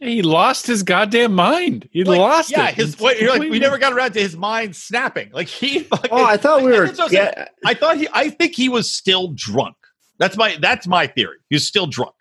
[0.08, 1.89] He lost his goddamn mind.
[1.91, 2.76] He Like, lost yeah, it.
[2.76, 5.30] his what, you're like we never got around to his mind snapping.
[5.32, 6.88] Like he fucking, Oh, I thought we were.
[6.88, 7.34] That's I'm saying.
[7.66, 9.76] I thought he I think he was still drunk.
[10.20, 11.38] That's my that's my theory.
[11.49, 12.16] He's still drunk.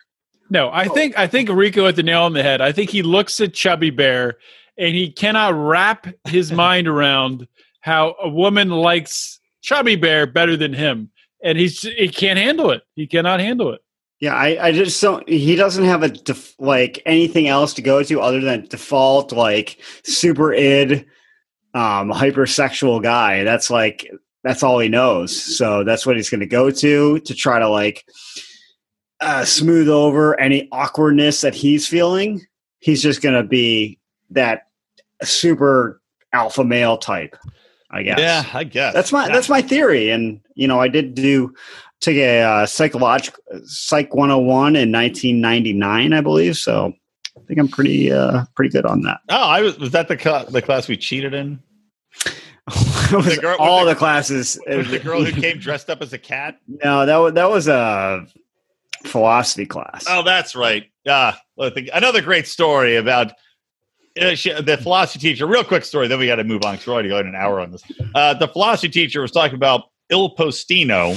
[0.51, 0.95] No, I oh.
[0.95, 2.61] think I think Rico hit the nail on the head.
[2.61, 4.37] I think he looks at Chubby Bear
[4.77, 7.47] and he cannot wrap his mind around
[7.81, 11.11] how a woman likes Chubby Bear better than him,
[11.43, 12.83] and he's he can't handle it.
[12.95, 13.81] He cannot handle it.
[14.25, 15.29] Yeah, I, I just don't.
[15.29, 19.79] He doesn't have a def, like anything else to go to other than default like
[20.03, 21.05] super id,
[21.75, 23.45] um, hypersexual guy.
[23.45, 24.11] That's like
[24.43, 25.59] that's all he knows.
[25.59, 28.07] So that's what he's going to go to to try to like
[29.21, 32.41] uh, smooth over any awkwardness that he's feeling.
[32.79, 33.99] He's just going to be
[34.31, 34.69] that
[35.23, 36.01] super
[36.33, 37.37] alpha male type.
[37.91, 38.19] I guess.
[38.19, 38.95] Yeah, I guess.
[38.95, 41.55] That's my that's my theory, and you know, I did do
[42.05, 46.57] took a uh, psychological psych 101 in 1999, I believe.
[46.57, 46.93] So
[47.37, 49.21] I think I'm pretty uh, pretty good on that.
[49.29, 51.61] Oh, I was was that the cl- the class we cheated in?
[53.11, 54.59] The girl- all with the, classes.
[54.67, 56.59] Was the girl who came dressed up as a cat?
[56.83, 58.27] No, that was that was a
[59.05, 60.07] philosophy class.
[60.09, 60.91] Oh, that's right.
[61.05, 63.33] Yeah, well, I think- another great story about
[64.19, 65.47] uh, she, the philosophy teacher.
[65.47, 66.09] Real quick story.
[66.09, 67.83] Then we got to move on because we're already going an hour on this.
[68.15, 71.15] Uh, the philosophy teacher was talking about Il Postino,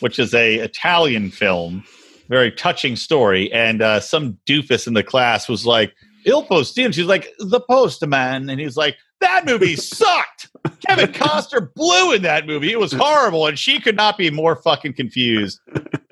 [0.00, 1.84] which is a Italian film,
[2.28, 3.52] very touching story.
[3.52, 5.94] And uh, some doofus in the class was like,
[6.24, 10.48] "Il Postino." She's like, "The Postman," and he's like, "That movie sucked."
[10.86, 12.72] Kevin Costner blew in that movie.
[12.72, 15.60] It was horrible, and she could not be more fucking confused.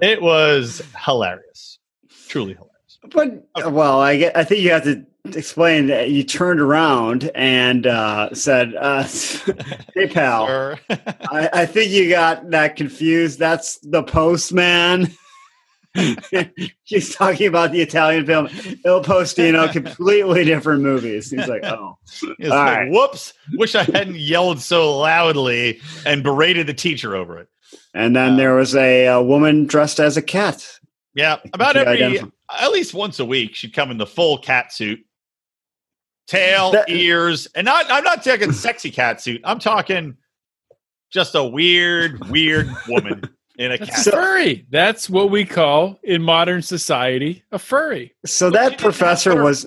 [0.01, 1.79] It was hilarious,
[2.29, 2.69] truly hilarious.
[3.11, 5.05] But well, I get, I think you have to
[5.37, 9.03] explain that you turned around and uh, said, uh,
[9.95, 13.39] "Hey, pal, I, I think you got that confused.
[13.39, 15.09] That's the postman."
[16.85, 18.49] She's talking about the Italian film
[18.85, 21.31] Il Postino, completely different movies.
[21.31, 21.99] He's like, "Oh,
[22.39, 22.91] like, right.
[22.91, 23.33] whoops!
[23.55, 27.49] Wish I hadn't yelled so loudly and berated the teacher over it.
[27.95, 30.67] And then there was a, a woman dressed as a cat.
[31.15, 32.21] Yeah, about every
[32.51, 35.01] at least once a week, she'd come in the full cat suit,
[36.29, 37.87] tail, That- ears, and not.
[37.91, 39.41] I'm not talking sexy cat suit.
[39.45, 40.17] I'm talking
[41.11, 43.23] just a weird, weird woman
[43.59, 43.89] in a cat.
[43.89, 44.67] That's So- furry.
[44.71, 48.15] That's what we call in modern society a furry.
[48.27, 49.67] So But that professor was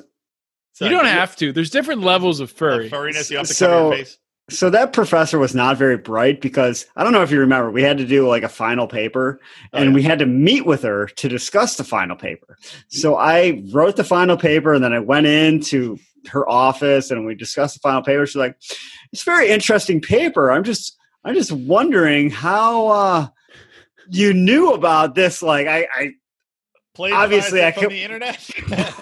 [0.74, 1.52] So you don't have to.
[1.52, 2.90] There's different levels of the furry.
[2.90, 3.30] furriness.
[3.30, 4.18] You have to So- cover your face.
[4.50, 7.84] so that professor was not very bright because I don't know if you remember, we
[7.84, 9.40] had to do like a final paper
[9.74, 9.96] Oh, and yeah.
[9.96, 12.58] we had to meet with her to discuss the final paper.
[12.88, 15.98] So I wrote the final paper and then I went into
[16.30, 18.26] her office and we discussed the final paper.
[18.26, 18.56] She's like,
[19.12, 20.52] "It's a very interesting paper.
[20.52, 23.28] I'm just I'm just wondering how uh
[24.10, 26.12] you knew about this like I, I
[26.94, 28.50] Plagiarized obviously it I from the internet.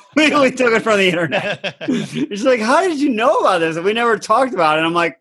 [0.16, 1.76] We took it from the internet.
[2.10, 4.80] She's like, "How did you know about this?" And we never talked about it.
[4.80, 5.18] And I'm like,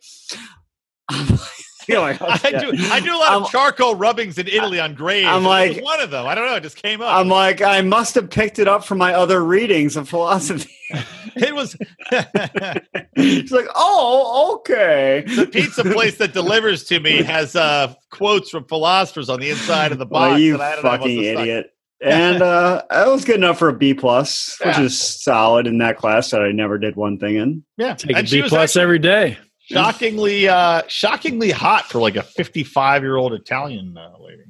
[1.09, 1.58] I'm like,
[2.01, 2.61] like, oh, I shit.
[2.61, 2.73] do.
[2.93, 5.27] I do a lot I'm- of charcoal rubbings in Italy on graves.
[5.29, 6.27] I'm and it like- was one of them.
[6.27, 6.57] I don't know.
[6.57, 7.15] It just came up.
[7.15, 10.71] I'm like, I must have picked it up from my other readings of philosophy.
[11.37, 11.77] it was
[13.17, 18.65] She's like, "Oh, okay." the pizza place that delivers to me has uh, quotes from
[18.65, 20.35] philosophers on the inside of the box.
[20.35, 21.67] Oh, you and I don't know, I fucking stuck- idiot!
[22.01, 25.97] And uh, that was good enough for a B plus, which is solid in that
[25.97, 27.65] class that I never did one thing in.
[27.77, 29.39] Yeah, Take a and she B plus actually every day.
[29.69, 34.43] Shockingly, uh, shockingly hot for like a 55 year old Italian uh, lady.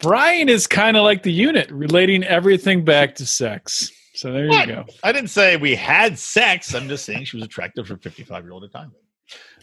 [0.00, 3.90] Brian is kind of like the unit, relating everything back to sex.
[4.14, 4.68] So there What?
[4.68, 4.84] you go.
[5.02, 6.74] I didn't say we had sex.
[6.74, 8.92] I'm just saying she was attractive for 55 year old Italian.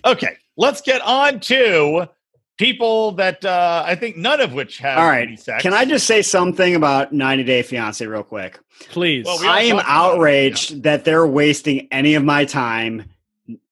[0.06, 2.08] Okay, let's get on to
[2.58, 5.62] people that uh, I think none of which have All right, any sex.
[5.64, 8.60] Can I just say something about 90 Day Fiance real quick?
[8.90, 9.26] Please.
[9.26, 13.06] Well, we- I am talked about it, outraged that they're wasting any of my time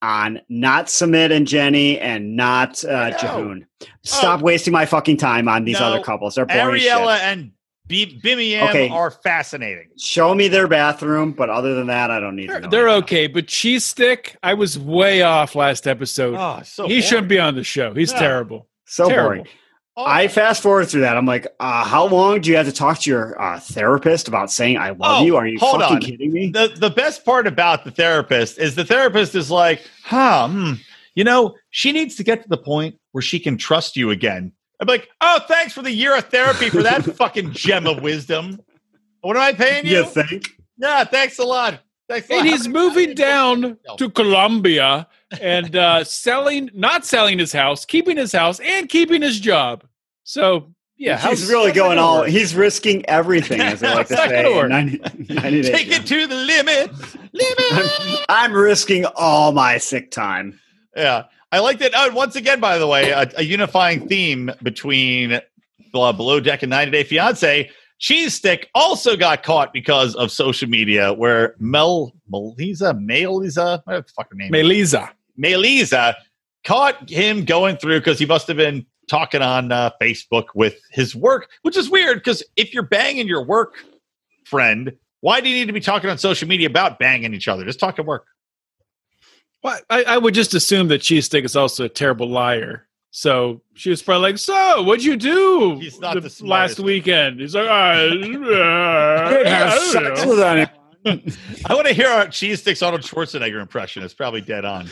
[0.01, 3.17] on not Sumit and Jenny and not uh, I know.
[3.17, 3.65] Jihoon.
[4.03, 6.35] Stop wasting my fucking time on these No, other couples.
[6.35, 6.91] They're boring as shit.
[6.91, 7.51] Ariela and
[7.87, 8.87] B- Biniam Okay.
[8.89, 9.89] are fascinating.
[9.97, 12.69] Show me their bathroom, but other than that, I don't need to they're, know.
[12.69, 16.35] they're okay, but Cheese Stick, I was way off last episode.
[16.37, 17.93] Oh, so he shouldn't be on the show.
[17.93, 18.19] He's Yeah.
[18.19, 18.67] terrible.
[18.85, 19.29] So Terrible.
[19.29, 19.47] boring.
[19.95, 21.15] I fast forward through that.
[21.17, 24.51] I'm like, uh, how long do you have to talk to your uh, therapist about
[24.51, 25.35] saying I love Oh, you?
[25.37, 26.01] Are you hold fucking on.
[26.01, 26.49] kidding me?
[26.49, 30.73] the the best part about the therapist is the therapist is like, huh, hmm,
[31.15, 34.51] you know, she needs to get to the point where she can trust you again.
[34.79, 38.59] I'm like, oh, thanks for the year of therapy for that fucking gem of wisdom.
[39.21, 39.97] What am I paying you?
[39.97, 40.49] You think?
[40.77, 41.79] Yeah, thanks a lot.
[42.09, 42.33] Thanks a.
[42.33, 45.07] And How he's moving down to Colombia
[45.41, 49.83] and uh, selling, not selling his house, keeping his house, and keeping his job.
[50.23, 52.21] So, yeah, he's really going all.
[52.21, 52.29] work?
[52.29, 54.43] He's risking everything, as I like to How's that say.
[54.43, 54.69] gonna in work?
[54.69, 55.69] 90, 90 days.
[55.69, 56.91] Take it to the limit.
[57.33, 57.91] Limit.
[57.99, 60.59] I'm, I'm risking all my sick time.
[60.95, 61.91] Yeah, I like that.
[61.95, 66.69] Oh, once again, by the way, a, a unifying theme between uh, Below Deck and
[66.69, 67.69] 90 Day Fiance.
[67.99, 74.13] Cheese Stick also got caught because of social media, where Mel Melyza Melyza, what the
[74.13, 74.53] fuck her name?
[74.53, 74.95] is?
[75.37, 76.13] Melyza.
[76.13, 76.15] Melyza
[76.63, 81.15] caught him going through because he must have been talking on uh, Facebook with his
[81.15, 83.75] work, which is weird because if you're banging your work
[84.45, 87.65] friend, why do you need to be talking on social media about banging each other?
[87.65, 88.25] Just talk at work.
[89.61, 92.87] Well, I, I would just assume that Cheese Stick is also a terrible liar.
[93.11, 97.39] So she was probably like, "So, what'd you do He's not the the last weekend?"
[97.39, 100.82] He's like, "I, uh, Have I sex know." with anyone.
[101.65, 104.03] I want to hear our cheese sticks Arnold Schwarzenegger impression.
[104.03, 104.85] It's probably dead on.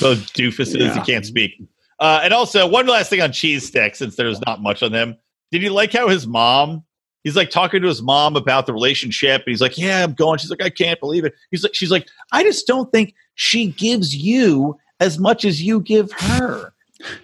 [0.00, 0.94] Both doofuses Yeah.
[0.94, 1.52] you can't speak.
[1.98, 5.16] Uh, and also, one last thing on cheese sticks, since there's not much on them.
[5.52, 6.82] Did you like how his mom
[7.24, 9.42] he's like talking to his mom about the relationship.
[9.42, 11.90] And he's like, "Yeah, I'm going." She's like, "I can't believe it." He's like, "She's
[11.90, 16.72] like, I just don't think she gives you as much as you give her."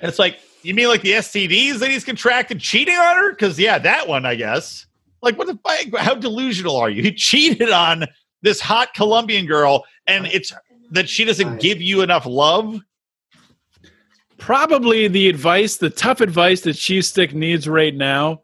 [0.01, 3.31] And it's like, you mean like the STDs that he's contracted cheating on her?
[3.31, 4.87] Because yeah, that one, I guess.
[5.21, 6.01] Like, what the fuck?
[6.01, 7.03] How delusional are you?
[7.03, 8.07] He cheated on
[8.43, 10.53] this hot Colombian girl, and it's
[10.91, 12.81] that she doesn't give you enough love.
[14.39, 18.43] Probably the advice, the tough advice that Cheese Stick needs right now.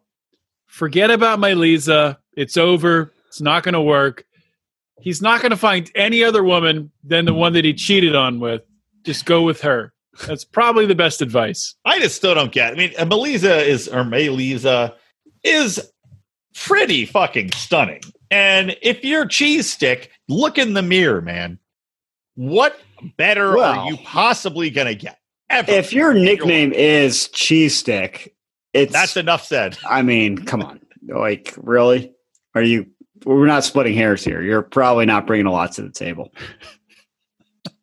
[0.67, 2.19] Forget about Melyza.
[2.37, 3.13] It's over.
[3.29, 4.25] It's not going to work.
[5.01, 8.41] He's not going to find any other woman than the one that he cheated on
[8.41, 8.63] with.
[9.05, 9.93] Just go with her.
[10.27, 11.75] That's probably the best advice.
[11.85, 12.73] I just still don't get.
[12.73, 14.95] I mean, Melyza is or Melyza
[15.43, 15.91] is
[16.55, 18.03] pretty fucking stunning.
[18.35, 21.61] And if you're cheese stick, look in the mirror, man.
[22.35, 22.77] What
[23.17, 25.19] better Well- are you possibly gonna get?
[25.51, 25.71] Ever.
[25.71, 28.35] If your nickname is Cheese Stick,
[28.73, 29.79] it's that's enough said.
[29.89, 30.81] I mean, come on.
[31.07, 32.13] Like, really?
[32.55, 32.87] Are you
[33.25, 34.43] we're not splitting hairs here.
[34.43, 36.33] You're probably not bringing a lot to the table.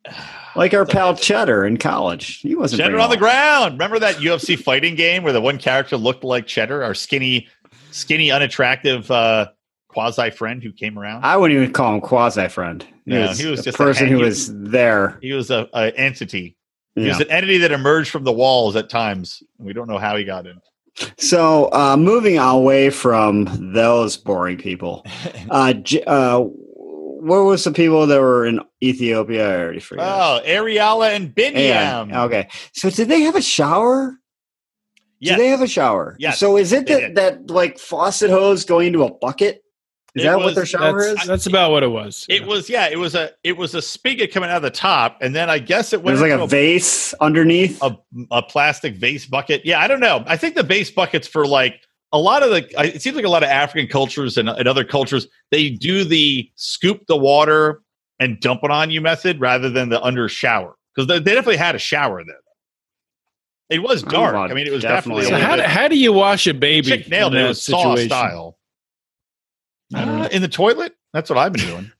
[0.54, 2.40] Like our pal Cheddar in college.
[2.40, 3.72] He wasn't Cheddar on the ground.
[3.72, 7.48] Remember that UFC fighting game where the one character looked like Cheddar, our skinny,
[7.90, 9.46] skinny, unattractive uh,
[9.92, 11.24] quasi friend who came around?
[11.24, 12.82] I wouldn't even call him quasi friend.
[13.04, 15.18] He, Yeah, was he was a just a person who hang- was there.
[15.22, 16.56] he was a, a entity.
[16.94, 17.08] He Yeah.
[17.08, 19.42] was an entity that emerged from the walls at times.
[19.58, 20.60] We don't know how he got in.
[21.16, 25.06] So, uh, moving away from those boring people,
[25.50, 25.72] uh,
[26.06, 29.48] uh, what was the people that were in Ethiopia?
[29.48, 30.42] I already forgot.
[30.44, 31.34] Oh, Ariela and.
[31.34, 32.14] Biniam.
[32.26, 32.48] Okay.
[32.74, 34.16] So, did they have a shower?
[35.18, 35.36] Yes.
[35.36, 36.16] Do they have a shower?
[36.18, 36.32] Yeah.
[36.32, 39.62] So, is it that, that like faucet hose going into a bucket?
[40.14, 41.28] Is It that was- what their shower That's, is?
[41.28, 42.26] that's about what it was.
[42.28, 45.16] It was yeah, it was a it was a spigot coming out of the top,
[45.22, 47.82] and then I guess it went There's like into a vase underneath.
[47.82, 47.96] a,
[48.30, 49.62] a plastic vase bucket.
[49.64, 50.22] Yeah, I don't know.
[50.26, 51.80] I think the vase buckets for like
[52.12, 52.68] a lot of the.
[52.94, 56.50] It seems like a lot of African cultures and, and other cultures they do the
[56.56, 57.80] scoop the water
[58.20, 61.56] and dump it on you method rather than the under shower because they, they definitely
[61.56, 62.36] had a shower there.
[63.70, 64.34] It was dark.
[64.34, 65.22] well, I mean, it was definitely.
[65.22, 65.40] definitely.
[65.40, 67.40] so a how, do- bit- how do you wash a baby Chick nailed in it.
[67.40, 68.58] It that was Saw style.
[69.94, 70.94] Uh, in the toilet.
[71.12, 71.92] That's what I've been doing,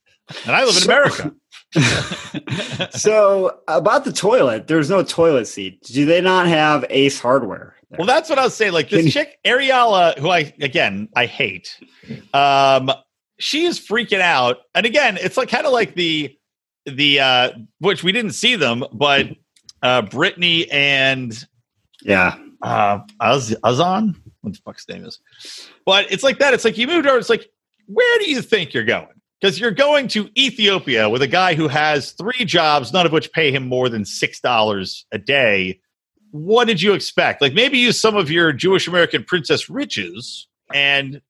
[0.45, 1.35] and I live in So- America.
[2.91, 5.81] so, about the toilet, there's no toilet seat.
[5.83, 7.75] Do they not have Ace Hardware?
[7.89, 7.97] there?
[7.97, 8.73] Well, that's what I was saying.
[8.73, 11.79] Like this chick, Ariela, who I again I hate.
[12.33, 12.91] Um,
[13.39, 16.35] she is freaking out, and again, it's like kind of like the
[16.85, 19.27] the uh, which we didn't see them, but
[19.81, 21.33] uh, Brittany and
[22.03, 22.35] yeah.
[22.61, 25.19] uh, Az- Yazan, what the fuck's name is?
[25.85, 26.53] But it's like that.
[26.53, 27.17] It's like you moved over.
[27.17, 27.49] It's like
[27.87, 29.07] where do you think you're going?
[29.41, 33.31] Because you're going to Ethiopia with a guy who has three jobs, none of which
[33.33, 35.79] pay him more than six dollars a day.
[36.31, 37.41] What did you expect?
[37.41, 41.21] Like maybe use some of your Jewish American princess riches and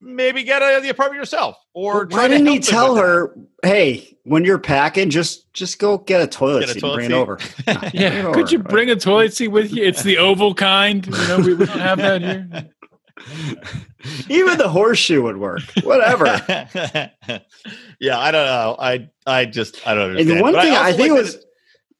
[0.00, 2.72] maybe get out of the apartment yourself, or Why try to didn't he help them
[2.72, 6.72] tell with her, "Hey, when you're packing, just just go get a toilet Get a
[6.74, 7.14] seat toilet and bring seat.
[7.14, 9.82] it over." Bring Yeah, it could you bring a toilet seat with you?
[9.84, 11.04] It's the oval kind.
[11.06, 12.70] You know, we, we don't have that here.
[14.28, 15.62] Even the horseshoe would work.
[15.82, 16.26] Whatever.
[18.00, 18.76] yeah, I don't know.
[18.78, 20.38] I I just I don't and understand.
[20.38, 21.46] the one But thing I, also think like it was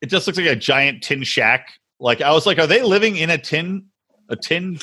[0.02, 1.68] it just looks like a giant tin shack.
[1.98, 3.86] Like I was like, are they living in a tin
[4.28, 4.78] a tin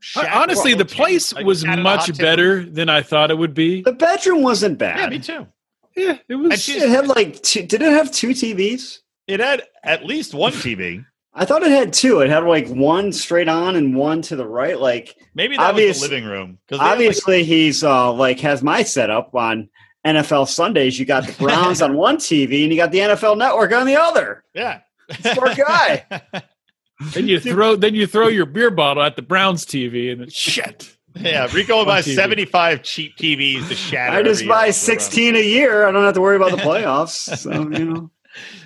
[0.00, 0.34] shack?
[0.34, 3.54] Honestly, the place like, was out much hot tin better than I thought it would
[3.54, 3.82] be.
[3.82, 4.90] the bedroom wasn't room?
[4.90, 5.10] Yeah, bad.
[5.10, 5.46] me too.
[5.96, 6.62] Yeah, it was.
[6.62, 8.98] she's- it had like two, did it have two TVs?
[9.26, 11.04] It had at least one TV.
[11.38, 12.20] I thought it had two.
[12.20, 14.80] It had like one straight on and one to the right.
[14.80, 16.58] Like Maybe that Obvious- was the living room.
[16.66, 19.68] Because like, obviously he's uh like has my setup on
[20.04, 20.98] NFL Sundays.
[20.98, 23.96] You got the Browns on one TV and you got the NFL Network on the
[23.96, 24.42] other.
[24.54, 24.80] yeah.
[25.20, 26.04] Smart guy.
[27.12, 30.30] Then you throw then you throw your beer bottle at the Browns TV and then
[30.30, 30.96] shit.
[31.14, 32.14] yeah, Rico On buys TV.
[32.14, 34.16] 75 cheap TVs to shatter.
[34.16, 34.72] I just buy year.
[34.72, 35.86] 16 a year.
[35.86, 37.36] I don't have to worry about the playoffs.
[37.36, 38.10] So, you know.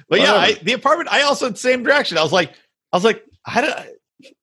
[0.09, 1.11] But yeah, I, the apartment.
[1.11, 2.18] I also the same direction.
[2.18, 2.53] I was like,
[2.93, 3.73] I was like, how do?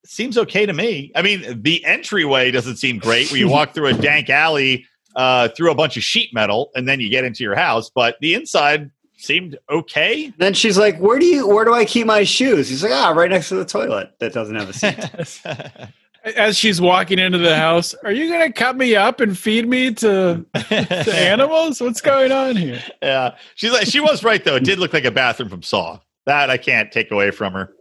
[0.05, 1.11] Seems okay to me.
[1.15, 3.30] I mean, the entryway doesn't seem great.
[3.30, 6.88] Where you walk through a dank alley, uh, through a bunch of sheet metal, and
[6.88, 7.89] then you get into your house.
[7.93, 10.32] But the inside seemed okay.
[10.38, 11.47] Then she's like, "Where do you?
[11.47, 14.34] Where do I keep my shoes?" He's like, "Ah, right next to the toilet that
[14.34, 15.41] doesn't have a seat."
[16.36, 19.67] As she's walking into the house, are you going to cut me up and feed
[19.67, 21.80] me to, to animals?
[21.80, 22.82] What's going on here?
[23.01, 24.55] yeah, she's like, she was right though.
[24.55, 25.99] It did look like a bathroom from Saw.
[26.25, 27.73] That I can't take away from her.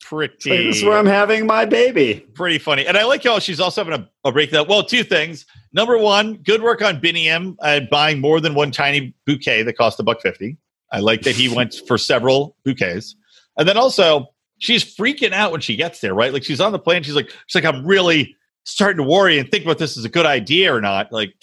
[0.00, 0.50] Pretty.
[0.50, 2.26] Like, this is where I'm having my baby.
[2.34, 2.86] pretty funny.
[2.86, 4.66] And I like how she's also having a, a breakdown.
[4.68, 5.46] Well, two things.
[5.72, 9.76] Number one, good work on Biniam at uh, buying more than one tiny bouquet that
[9.76, 10.56] cost a buck fifty.
[10.92, 13.16] I like that he went for several bouquets.
[13.56, 14.28] And then also,
[14.58, 16.32] she's freaking out when she gets there, right?
[16.32, 17.02] Like she's on the plane.
[17.02, 18.36] She's like, she's like, I'm really,
[18.66, 21.12] starting to worry and think about this is a good idea or not.
[21.12, 21.34] Like,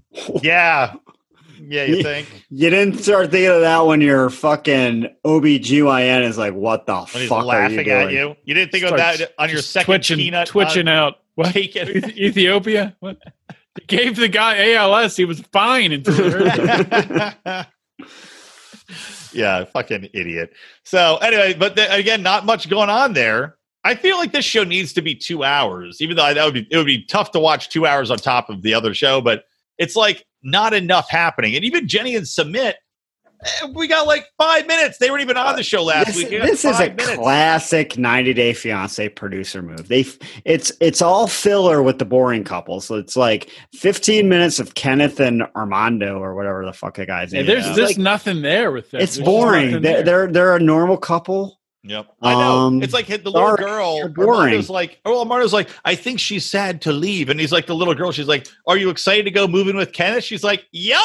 [0.42, 0.94] yeah,
[1.62, 2.02] yeah, you Yeah.
[2.02, 6.94] think You didn't start thinking of that when your fucking OBGYN is like, what the
[6.94, 7.90] when he's fuck are you laughing doing?
[8.06, 8.34] at you?
[8.44, 11.16] You didn't think of Starts that on your second twitching, peanut twitching uh, out.
[11.34, 11.52] What?
[11.52, 11.88] taken.
[12.16, 12.96] Ethiopia?
[13.00, 13.18] What?
[13.74, 15.16] They gave the guy ALS.
[15.16, 16.42] He was fine until he heard
[17.44, 17.68] that.
[19.32, 20.52] Yeah, fucking idiot.
[20.84, 23.56] So anyway, but again, not much going on there.
[23.82, 26.66] I feel like this show needs to be two hours, even though that would be
[26.70, 29.20] it would be tough to watch two hours on top of the other show.
[29.20, 29.44] But
[29.78, 32.74] it's like not enough happening, and even Jenny and Sumit,
[33.74, 34.98] we got like five minutes.
[34.98, 36.30] They weren't even on the show last This, week.
[36.30, 37.14] We this is a minutes.
[37.16, 39.88] classic 90 Day Fiance producer move.
[39.88, 40.04] They,
[40.44, 42.80] it's it's all filler with the boring couple.
[42.80, 47.32] So it's like 15 minutes of Kenneth and Armando or whatever the fuck the guy's
[47.32, 47.40] name.
[47.40, 47.76] And there's is.
[47.76, 49.00] just Like, nothing there with them.
[49.00, 49.70] it's There's boring.
[49.70, 50.02] They're, there.
[50.02, 51.58] they're they're a normal couple.
[51.82, 52.58] Yep, I know.
[52.58, 53.96] Um, it's like hit the little girl.
[53.96, 54.28] you're boring.
[54.52, 57.74] Armando's like, oh, Armando's like, I think she's sad to leave, and he's like, the
[57.74, 58.12] little girl.
[58.12, 60.24] She's like, Are you excited to go moving with Kenneth?
[60.24, 61.00] She's like, Yep.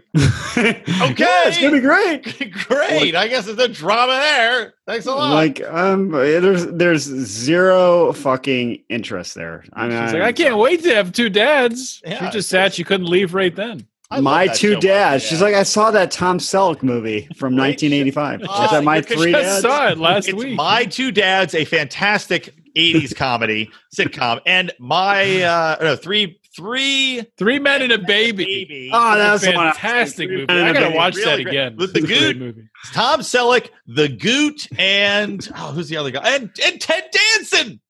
[0.14, 2.22] okay, it's it's gonna be great.
[2.68, 3.14] Great.
[3.14, 4.74] I guess there's no drama there.
[4.86, 5.32] Thanks a lot.
[5.32, 9.64] Like um, there's there's zero fucking interest there.
[9.72, 12.00] I mean, She's like, I can't wait to have two dads.
[12.04, 13.86] Yeah, she just sad she couldn't leave right then.
[14.10, 15.24] I my two dads.
[15.24, 15.30] yeah.
[15.30, 18.42] She's like, I saw that Tom Selleck movie from 1985.
[18.46, 20.54] Oh, Is that my three you I saw it last it's week.
[20.54, 27.58] my two dads, a fantastic 80s comedy sitcom, and my uh no, three three Three
[27.58, 28.44] men and a baby.
[28.44, 28.90] baby.
[28.92, 30.46] Oh, that was a the one I- fantastic movie.
[30.46, 31.46] Men and I a gotta watch Really that great.
[31.48, 31.76] again.
[31.76, 32.36] With the It's a great Goot.
[32.38, 32.62] movie.
[32.92, 36.20] Tom Selleck, the Goot, and oh, who's the other guy?
[36.24, 37.80] And, and Ted Danson.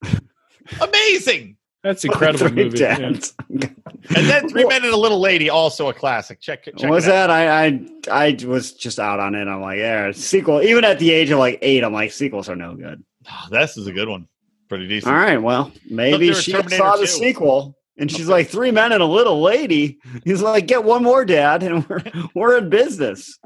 [0.80, 1.56] Amazing.
[1.82, 2.78] That's incredible Three movie.
[2.78, 2.96] yeah.
[2.98, 6.40] And then Three Men and a Little Lady, also a classic.
[6.40, 7.30] Check, check was that?
[7.30, 9.48] I, I I was just out on it.
[9.48, 10.62] I'm like, yeah, sequel.
[10.62, 13.02] Even at the age of like eight, I'm like, sequels are no good.
[13.30, 14.28] Oh, this is a good one.
[14.68, 15.12] Pretty decent.
[15.12, 17.06] All right, well, maybe she Terminator saw the 2.
[17.06, 19.98] sequel, and she's like, three men and a little lady.
[20.24, 22.02] He's like, get one more, dad, and we're
[22.34, 23.38] we're in business.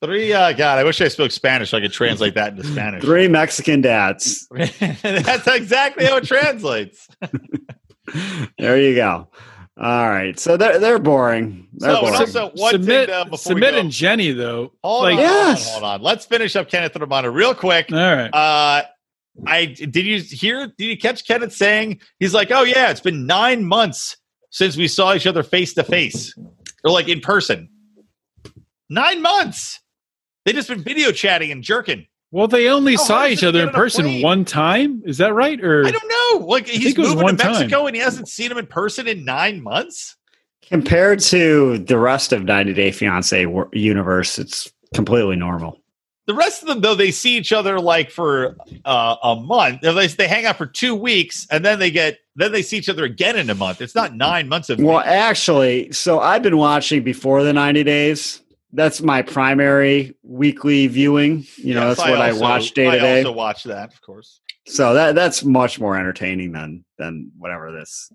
[0.00, 3.02] Three, uh, God, I wish I spoke Spanish so I could translate that into Spanish.
[3.02, 4.46] Three Mexican dads.
[5.02, 7.08] That's exactly how it translates.
[8.58, 9.28] There you go.
[9.80, 11.68] All right, so they're they're boring.
[11.74, 12.20] They're So, and boring.
[12.20, 14.72] also, one Sumit, thing uh, before we Sumit go, and Jenny though.
[14.82, 15.70] hold, like, on, Yes.
[15.70, 16.04] hold on, hold on.
[16.04, 17.86] Let's finish up Kenneth and Armando real quick.
[17.92, 18.28] all right.
[18.34, 18.82] Uh,
[19.46, 20.66] I did you hear?
[20.66, 24.16] Did you catch Kenneth saying he's like, "Oh yeah, it's been nine months
[24.50, 26.34] since we saw each other face to face,
[26.84, 27.68] or like in person.
[28.90, 29.80] Nine months.
[30.44, 32.06] They just been video chatting and jerking.
[32.30, 34.22] Well, they only Oh, saw each other in person plane?
[34.22, 35.02] one time.
[35.06, 35.62] Is that right?
[35.62, 36.46] Or I don't know.
[36.46, 37.52] Like he's think it was moving one to time.
[37.52, 40.16] Mexico and he hasn't seen him in person in nine months.
[40.62, 45.80] Compared to the rest of 90 Day Fiance universe, it's completely normal.
[46.28, 48.54] The rest of them, though, they see each other like for
[48.84, 49.80] uh, a month.
[49.80, 52.90] They, they hang out for two weeks, and then they get then they see each
[52.90, 53.80] other again in a month.
[53.80, 58.42] It's not nine months of Well, actually, so I've been watching before the 90 days.
[58.74, 61.46] That's my primary weekly viewing.
[61.56, 63.16] You know, Yes, that's what I, also- watch day to I day.
[63.20, 64.42] also watch that, of course.
[64.66, 68.12] So that that's much more entertaining than than whatever this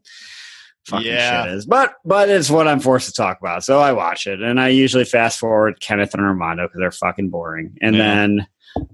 [0.87, 1.45] fucking Yeah.
[1.45, 1.65] shit is.
[1.65, 3.63] But but it's what I'm forced to talk about.
[3.63, 7.29] So I watch it, and I usually fast forward Kenneth and Armando because they're fucking
[7.29, 7.77] boring.
[7.81, 8.03] And Yeah.
[8.15, 8.47] then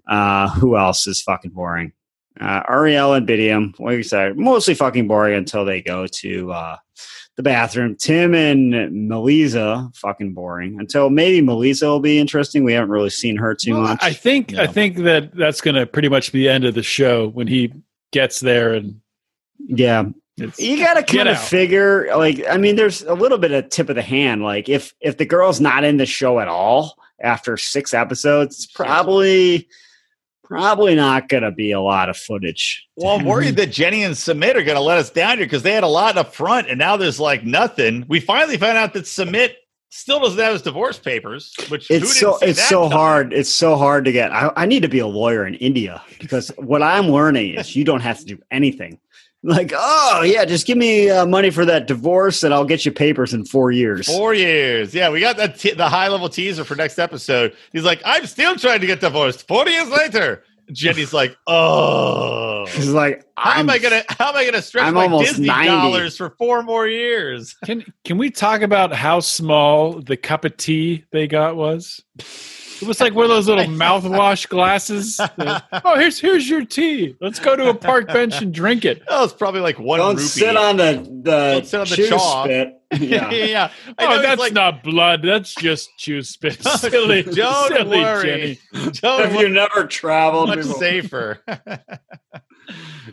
[0.07, 1.93] uh, who else is fucking boring?
[2.39, 6.77] Uh, Ariel and Biniam, like you said, mostly fucking boring until they go to uh,
[7.35, 7.95] the bathroom.
[7.95, 8.73] Tim and
[9.09, 12.63] Melyza, fucking boring until maybe Melyza will be interesting.
[12.63, 13.99] We haven't really seen her too Well, much.
[14.01, 16.83] I think I think that that's going to pretty much be the end of the
[16.83, 17.73] show when he
[18.11, 19.01] gets there and
[19.67, 20.03] yeah,
[20.41, 23.89] it's, you gotta kind of figure like i mean there's a little bit of tip
[23.89, 27.57] of the hand like if if the girl's not in the show at all after
[27.57, 29.67] six episodes it's probably
[30.43, 34.55] probably not gonna be a lot of footage Well, I'm worried that Jenny and Sumit
[34.55, 36.79] are going to let us down here because they had a lot up front, and
[36.79, 38.03] now there's like nothing.
[38.07, 39.53] We finally found out that Sumit
[39.89, 42.91] still doesn't have his divorce papers, which it's so it's so coming?
[42.91, 46.01] hard it's so hard to get I, I need to be a lawyer in india
[46.19, 48.99] because what i'm learning is you don't have to do anything
[49.43, 52.91] like oh yeah just give me uh, money for that divorce and i'll get you
[52.91, 54.93] papers in four years Four years.
[54.93, 57.55] Yeah, we got that te- the high level teaser for next episode.
[57.71, 59.47] He's like, I'm still trying to get divorced.
[59.47, 60.43] Four years later.
[60.71, 62.65] Jenny's like, oh.
[62.69, 65.29] She's like How am I'm- I gonna how am I gonna stretch I'm my almost
[65.29, 65.67] Disney 90.
[65.69, 67.55] dollars for four more years?
[67.65, 72.03] can can we talk about how small the cup of tea they got was?
[72.81, 75.17] It was like one of those little mouthwash glasses.
[75.17, 77.15] that, oh, here's here's your tea.
[77.21, 79.01] Let's go to a park bench and drink it.
[79.07, 80.27] Oh, it's probably like one Don't rupee.
[80.27, 82.43] sit on the the, Don't sit on the chew chaw.
[82.43, 82.75] spit.
[82.99, 83.45] yeah, Yeah.
[83.45, 83.71] yeah.
[83.99, 85.21] Oh, that's like, not blood.
[85.23, 86.63] That's just chew spit.
[86.63, 88.59] Silly, Don't silly worry.
[88.73, 88.91] Jenny.
[88.93, 90.79] Don't Have you never traveled much before?
[90.79, 91.43] safer.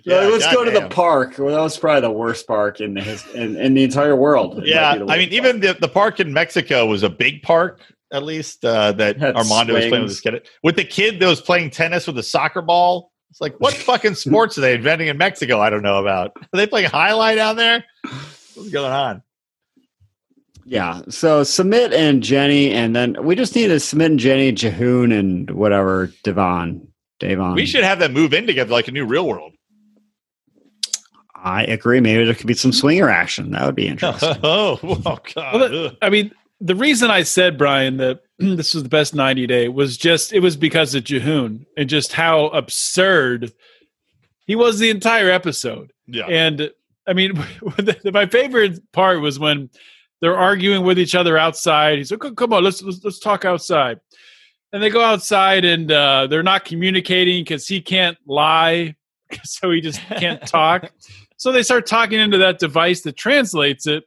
[0.05, 1.35] They're like, let's go to the park.
[1.39, 4.59] Well, that was probably the worst park in the his, in, in the entire world.
[4.59, 7.81] It Yeah, I mean, worst even the, the park in Mexico was a big park,
[8.13, 10.11] at least uh, that Had Armando was playing with swings.
[10.11, 10.49] his kid.
[10.63, 13.13] With the kid that was playing tennis with a soccer ball.
[13.31, 15.61] It's like, what fucking sports are they inventing in Mexico?
[15.61, 16.33] I don't know about.
[16.37, 17.85] Are they playing highlight down there?
[18.55, 19.23] What's going on?
[20.65, 21.03] Yeah.
[21.11, 25.51] So Sumit and Jenny, and then we just need to Sumit and Jenny, Jihoon, and
[25.51, 26.87] whatever Deavan.
[27.21, 27.55] Deavan.
[27.55, 29.53] We should have them move in together like a new real world.
[31.35, 32.01] I agree.
[32.01, 33.53] Maybe there could be some swinger action.
[33.53, 34.37] That would be interesting.
[34.43, 35.55] oh, oh God.
[35.55, 39.47] Well, the- I mean, the reason I said Brian that this was the best 90
[39.47, 43.53] day was just it was because of Jihoon and just how absurd
[44.47, 45.93] he was the entire episode.
[46.07, 46.27] yeah.
[46.27, 46.71] And
[47.07, 47.33] I mean,
[48.13, 49.71] my favorite part was when
[50.21, 51.99] they're arguing with each other outside.
[51.99, 54.01] He's like, "Oh, "Come on, let's let's, let's talk outside."
[54.73, 58.97] And they go outside, and uh, they're not communicating because he can't lie,
[59.45, 60.91] so he just can't talk.
[61.37, 64.05] so they start talking into that device that translates it,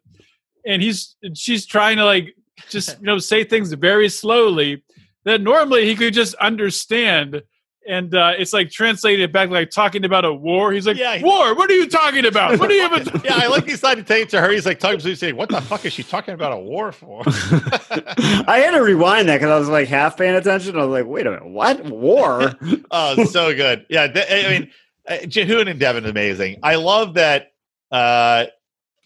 [0.66, 2.34] and he's she's trying to like
[2.70, 4.84] just you know say things very slowly
[5.26, 7.44] that normally he could just understand.
[7.88, 10.72] And uh, it's like translated back, like talking about a war.
[10.72, 11.56] He's like, Yeah, "War?
[11.56, 12.60] What are you talking about?
[12.60, 14.52] What are you even?" yeah, I like these side to take it to her.
[14.52, 16.92] He's like talking to me, saying, "What the fuck is she talking about a war
[16.92, 20.76] for?" I had to rewind that because I was like half paying attention.
[20.76, 22.54] I was like, wait a minute, what war?
[22.92, 23.88] oh, so good.
[23.90, 24.72] Yeah, th- I mean,
[25.08, 26.60] uh, Jihoon and Deavan amazing.
[26.62, 27.54] I love that
[27.92, 28.48] uh,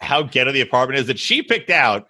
[0.01, 2.07] how ghetto the apartment is that she picked out.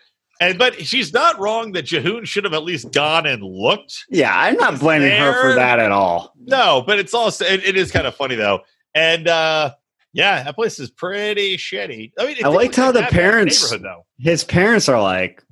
[0.50, 4.06] And but she's not wrong that Jihoon should have at least gone and looked.
[4.10, 6.34] yeah, I'm not He's blaming her for that at all.
[6.40, 8.62] No, but it's also it, it is kind of funny though.
[8.96, 9.74] And uh
[10.14, 12.12] yeah, that place is pretty shitty.
[12.20, 14.06] I mean, it I didn't liked look how the parents- though.
[14.20, 15.44] His parents are like,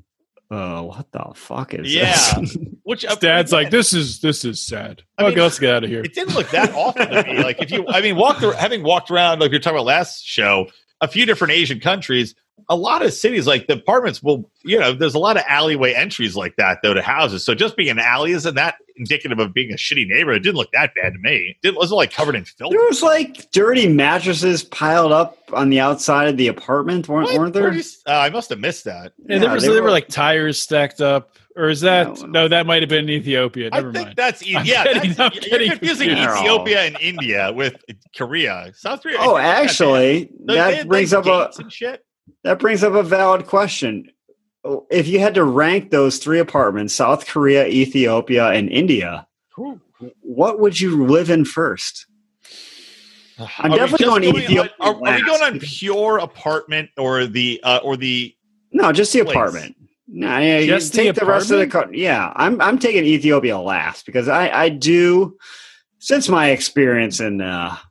[0.52, 2.16] oh, what the fuck is Yeah.
[2.40, 2.58] this?
[2.84, 5.84] Which His dad's like, "This is this is sad." I okay, mean, let's get out
[5.86, 6.02] of here.
[6.04, 7.42] it didn't look that awful to me.
[7.42, 9.86] Like if you, I mean, walked ar- having walked around like we were talking about
[9.86, 10.68] last show,
[11.00, 12.36] a few different Asian countries,
[12.72, 15.94] a lot of cities like the apartments will, you know, there's a lot of alleyway
[15.94, 17.44] entries like that though to houses.
[17.44, 20.42] So just being an alley isn't that indicative of being a shitty neighborhood.
[20.42, 21.58] It didn't look that bad to me.
[21.64, 22.72] It wasn't like covered in filth.
[22.72, 27.38] There was like dirty mattresses piled up on the outside of the apartment, weren't, What?
[27.40, 27.64] weren't there?
[27.64, 29.12] Where do you s- uh, I must have missed that.
[29.28, 32.08] And there Yeah, was they there were were- like tires stacked up, or is that
[32.22, 32.26] No.
[32.28, 32.48] no?
[32.48, 33.70] That might have been Ethiopia.
[33.72, 34.16] Never I think mind.
[34.16, 34.84] that's e- I'm yeah.
[34.86, 36.38] getting- that's, I'm you're getting confusing confused.
[36.38, 37.76] Ethiopia and India with
[38.16, 39.18] Korea, South Korea.
[39.20, 42.06] Oh, I think that's- actually, They- they that brings like, up a and shit.
[42.44, 44.10] That brings up a valid question.
[44.90, 49.28] If you had to rank those three apartments, South Korea, Ethiopia, and India,
[50.22, 52.06] what would you live in first?
[53.58, 57.26] I'm Are definitely just going Ethiopia on- Are, are we going on pure apartment or
[57.26, 58.36] the uh, or the?
[58.72, 59.36] No, just the Place.
[59.36, 59.76] apartment.
[60.08, 61.94] No, yeah, Just the take the, rest of the apartment?
[61.96, 62.34] co- yeah.
[62.36, 65.38] I'm I'm taking Ethiopia last because I I do
[66.00, 67.91] since my experience in uh in,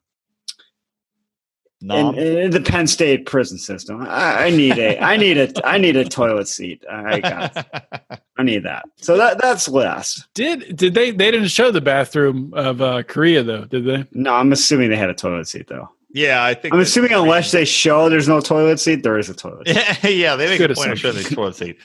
[1.82, 2.14] Nom?
[2.18, 4.02] in the Penn State prison system.
[4.02, 6.84] I, I need a I need a I need a toilet seat.
[6.90, 8.84] I got I need that.
[8.96, 10.26] So that that's last.
[10.34, 13.64] Did did they they didn't show the bathroom of uh, Korea though?
[13.64, 14.04] Did they?
[14.12, 15.88] No, I'm assuming they had a toilet seat though.
[16.12, 16.74] yeah, I think.
[16.74, 19.68] I'm assuming pretty- unless they show there's no toilet seat, there is a toilet.
[19.68, 20.16] seat.
[20.16, 21.78] yeah, they make Good a point of showing the toilet seat.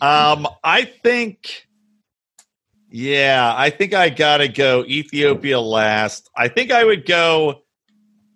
[0.00, 1.66] Um, I think.
[2.94, 6.28] Yeah, I think I gotta go Ethiopia last.
[6.36, 7.61] I think I would go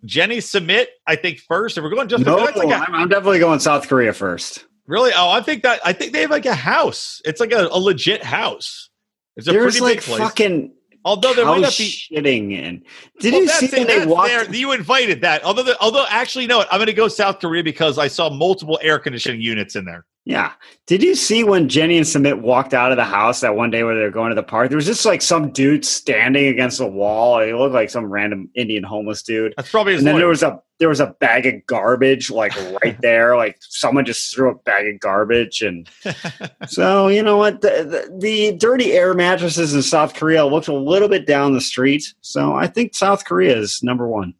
[0.07, 0.87] Jenny Sumit.
[1.05, 1.77] I think first.
[1.77, 4.65] If we're going just No, like a, I'm, I'm definitely going South Korea first.
[4.87, 7.21] really, oh, I think that I think they have like a house.
[7.25, 8.89] It's like a, a legit house.
[9.35, 10.19] It's a There's pretty like big place.
[10.19, 10.73] fucking
[11.05, 12.83] Although there might not be shitting in.
[13.21, 14.27] Did Well, you see when they walked?
[14.27, 14.53] there.
[14.53, 15.41] You invited that.
[15.45, 18.77] Although, the, although actually, no, I'm going to go South Korea because I saw multiple
[18.81, 20.05] air conditioning units in there.
[20.27, 20.51] Yeah.
[20.87, 23.83] Did you see when Jenny and Sumit walked out of the house that one day
[23.83, 24.67] where they were going to the park?
[24.67, 27.39] There was just like some dude standing against a wall.
[27.41, 29.53] He looked like some random Indian homeless dude.
[29.55, 30.19] That's probably his And then lawyer.
[30.23, 32.53] there was a there was a bag of garbage like
[32.83, 33.37] right there.
[33.37, 35.89] Like someone just threw a bag of garbage and
[36.67, 40.73] so you know what the, the, the dirty air mattresses in South Korea looked a
[40.75, 42.03] little bit down the street.
[42.19, 44.33] So I think South Korea is number one.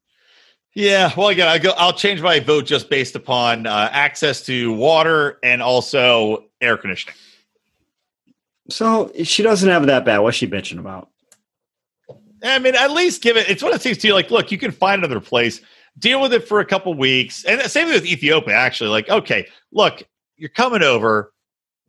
[0.77, 1.11] Yeah.
[1.17, 1.71] Well, again, I go.
[1.75, 7.15] I'll change my vote just based upon uh, access to water and also air conditioning.
[8.69, 10.19] So she doesn't have that bad.
[10.19, 11.09] What's she bitching about?
[12.43, 13.49] I mean, at least give it.
[13.49, 14.13] It's one of the things to you.
[14.13, 15.61] Like, look, you can find another place.
[15.97, 18.53] Deal with it for a couple weeks, and same with Ethiopia.
[18.53, 20.03] Actually, like, okay, look,
[20.35, 21.33] you're coming over.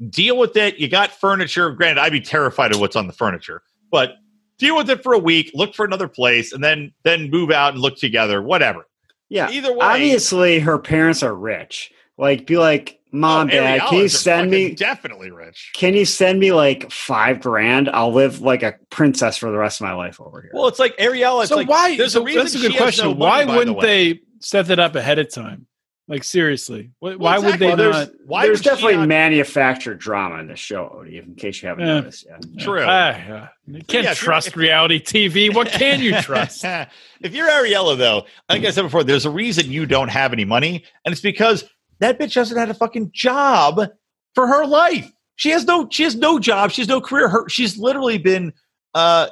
[0.08, 0.78] Deal with it.
[0.78, 1.70] You got furniture.
[1.72, 3.60] Granted, I'd be terrified of what's on the furniture,
[3.90, 4.14] but
[4.58, 5.50] deal with it for a week.
[5.54, 8.42] Look for another place, and then then move out and look together.
[8.42, 8.86] Whatever.
[9.28, 9.50] Yeah.
[9.50, 11.92] Either way, Obviously, her parents are rich.
[12.16, 14.74] Like, be like, mom, oh, dad, can you send me?
[14.74, 15.70] definitely rich?
[15.74, 17.88] Can you send me like five grand?
[17.90, 20.50] I'll live like a princess for the rest of my life over here.
[20.54, 21.42] Well, it's like Ariela.
[21.42, 21.96] It's so like, why?
[21.96, 23.04] There's so a reason that's a good question.
[23.04, 24.12] no money, why by wouldn't way.
[24.14, 24.20] they?
[24.40, 25.66] set that up ahead of time.
[26.10, 28.10] Like seriously, why, Well, why would they Well, not?
[28.24, 31.94] Why There's definitely not- manufactured drama in the show, Odie, in case you haven't Yeah.
[32.00, 32.42] noticed yet.
[32.58, 32.80] True.
[32.80, 33.48] Yeah.
[33.66, 35.50] You can't Yeah, you're- trust if- reality TV.
[35.54, 36.64] What can you trust?
[37.20, 40.46] if you're Ariela, though, like I said before, there's a reason you don't have any
[40.46, 41.64] money, and it's because
[42.00, 43.88] that bitch hasn't had a fucking job
[44.34, 45.10] for her life.
[45.36, 46.70] She has no, she has no job.
[46.70, 47.28] She has no career.
[47.28, 48.54] Her, she's literally been,
[48.94, 49.28] uh,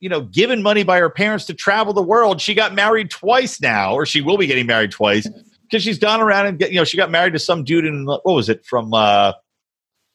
[0.00, 2.40] you know, given money by her parents to travel the world.
[2.40, 5.28] She got married twice now, or she will be getting married twice
[5.68, 8.06] because she's gone around and get, you know, she got married to some dude in
[8.06, 9.32] what was it from uh,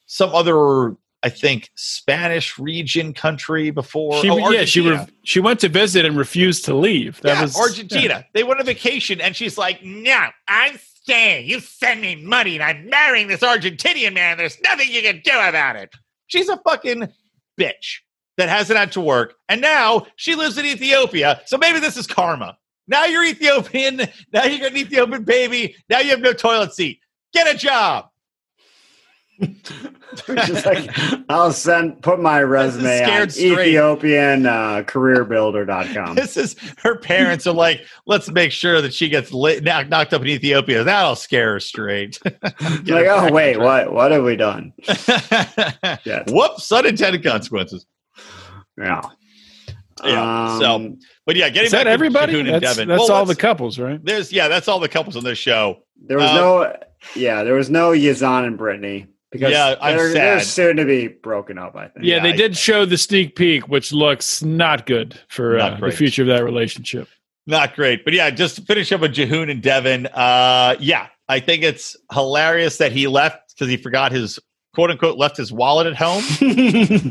[0.06, 0.96] some other.
[1.22, 4.20] I think Spanish region country before.
[4.20, 7.18] She, oh, yeah, she re- she went to visit and refused to leave.
[7.22, 8.26] That yeah, was Argentina.
[8.34, 11.48] They went on vacation, and she's like, "No, I'm staying.
[11.48, 14.36] You send me money, and I'm marrying this Argentinian man.
[14.36, 15.94] There's nothing you can do about it."
[16.26, 17.08] She's a fucking
[17.58, 18.00] bitch
[18.36, 21.40] that hasn't had to work, and now she lives in Ethiopia.
[21.46, 22.58] So maybe this is karma.
[22.86, 24.00] Now you're Ethiopian.
[24.32, 25.76] Now you got an Ethiopian baby.
[25.88, 27.00] Now you have no toilet seat.
[27.32, 28.08] Get a job.
[30.26, 30.88] Just like
[31.28, 33.22] I'll send put my resume on.
[33.30, 36.14] Ethiopian uh, careerbuilder.com.
[36.24, 40.14] This is her parents are like, let's make sure that she gets lit, knocked, knocked
[40.14, 40.84] up in Ethiopia.
[40.84, 42.20] That'll scare her straight.
[42.24, 44.72] Like, oh wait, what what have we done?
[46.04, 46.22] Yeah.
[46.28, 47.86] Whoops, unintended consequences.
[48.78, 49.02] Yeah.
[50.04, 52.38] Yeah, so, Um, But yeah, getting Is that back to everybody?
[52.40, 52.86] And That's, Deavan.
[52.86, 54.02] that's Well, all the couples, right?
[54.04, 55.78] There's yeah, that's all the couples on this show.
[56.06, 56.76] there was uh, no
[57.16, 61.08] yeah, there was no Yazan and Brittany because Yeah, I'm they're, they're soon to be
[61.08, 62.04] broken up, I think.
[62.04, 65.82] Yeah, Yeah, they I- did show the sneak peek, which looks not good for Not
[65.82, 67.08] uh, the future of that relationship.
[67.46, 68.04] Not great.
[68.04, 70.10] But yeah, just to finish up with Jihoon and Deavan.
[70.14, 74.38] Uh yeah, I think it's hilarious that he left because he forgot his
[74.74, 76.22] quote unquote left his wallet at home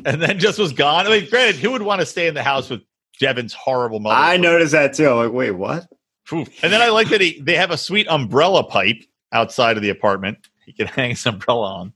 [0.06, 1.08] and then just was gone.
[1.08, 2.82] I mean, granted, who would want to stay in the house with
[3.20, 4.16] Deavan's horrible mother?
[4.16, 5.10] I noticed that too.
[5.10, 5.88] I'm like, wait, what?
[6.32, 9.90] And then I like that he they have a sweet umbrella pipe outside of the
[9.90, 10.38] apartment.
[10.66, 11.94] He can hang his umbrella on.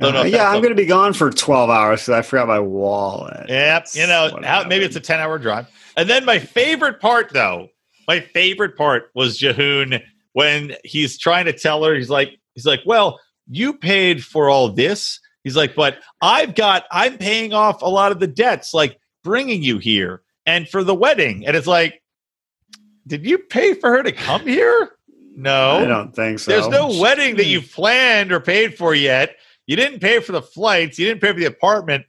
[0.00, 3.48] Uh, yeah, I'm going to be gone for 12 hours because I forgot my wallet.
[3.48, 3.88] Yep.
[3.94, 5.66] You know, how, maybe it's a 10 hour drive.
[5.96, 7.68] And then my favorite part, though,
[8.06, 10.00] my favorite part was Jihoon
[10.34, 13.18] when he's trying to tell her, he's like, he's like, well,
[13.48, 15.18] you paid for all this.
[15.42, 19.64] He's like, but I've got, I'm paying off a lot of the debts, like bringing
[19.64, 21.46] you here and for the wedding.
[21.46, 22.02] And it's like,
[23.06, 24.96] did you pay for her to come here?
[25.36, 25.78] No.
[25.78, 26.50] I don't think so.
[26.50, 29.36] There's no wedding that you've planned or paid for yet.
[29.66, 30.98] You didn't pay for the flights.
[30.98, 32.06] You didn't pay for the apartment.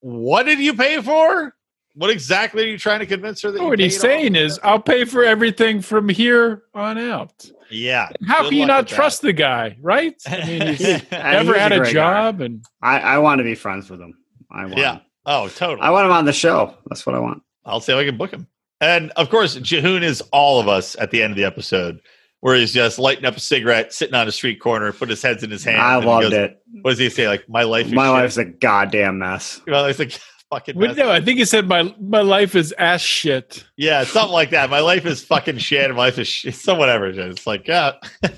[0.00, 1.54] What did you pay for?
[1.94, 3.60] What exactly are you trying to convince her that?
[3.60, 7.50] you what he's saying is, I'll pay for everything from here on out.
[7.70, 8.10] yeah.
[8.26, 8.96] How can you not with that.
[8.96, 10.14] trust the guy, right?
[10.28, 13.38] I mean, he's Yeah, never he's had a a, great job, and I, I want
[13.40, 14.16] to be friends with him.
[14.50, 14.78] I want.
[14.78, 14.98] Yeah.
[15.26, 15.80] Oh, totally.
[15.82, 16.74] I want him on the show.
[16.88, 17.42] That's what I want.
[17.64, 18.46] I'll see if I can book him.
[18.80, 22.00] And of course, Jihoon is all of us at the end of the episode,
[22.40, 25.42] where he's just lighting up a cigarette, sitting on a street corner, put his heads
[25.42, 25.80] in his hands.
[25.80, 26.62] I and loved goes- it.
[26.80, 27.28] What does he say?
[27.28, 27.86] Like my life.
[27.86, 28.12] Is My shit.
[28.12, 29.60] life's a goddamn mess.
[29.66, 30.18] Well, it's like
[30.50, 30.76] fucking.
[30.76, 30.96] Well, mess.
[30.96, 33.62] no, I think he said my my life is ass shit.
[33.76, 34.70] Yeah, something like that.
[34.70, 35.90] My life is fucking shit.
[35.90, 36.54] My life is shit.
[36.60, 37.06] So whatever.
[37.08, 37.36] it is.
[37.36, 37.92] It's like, yeah.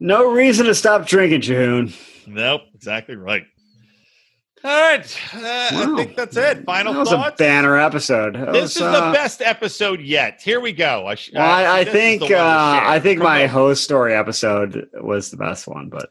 [0.00, 1.94] No reason to stop drinking, Jihoon.
[2.26, 2.62] nope.
[2.74, 3.44] Exactly right.
[4.64, 5.18] All right.
[5.34, 6.64] Uh, I think that's it.
[6.64, 7.40] Final that was thoughts.
[7.40, 8.34] a banner episode.
[8.36, 10.40] That this was, is uh, the best episode yet.
[10.42, 11.06] Here we go.
[11.06, 12.80] I, sh- Well, I, I think the one to uh.
[12.84, 13.50] I think my Promote.
[13.50, 16.10] host story episode was the best one, but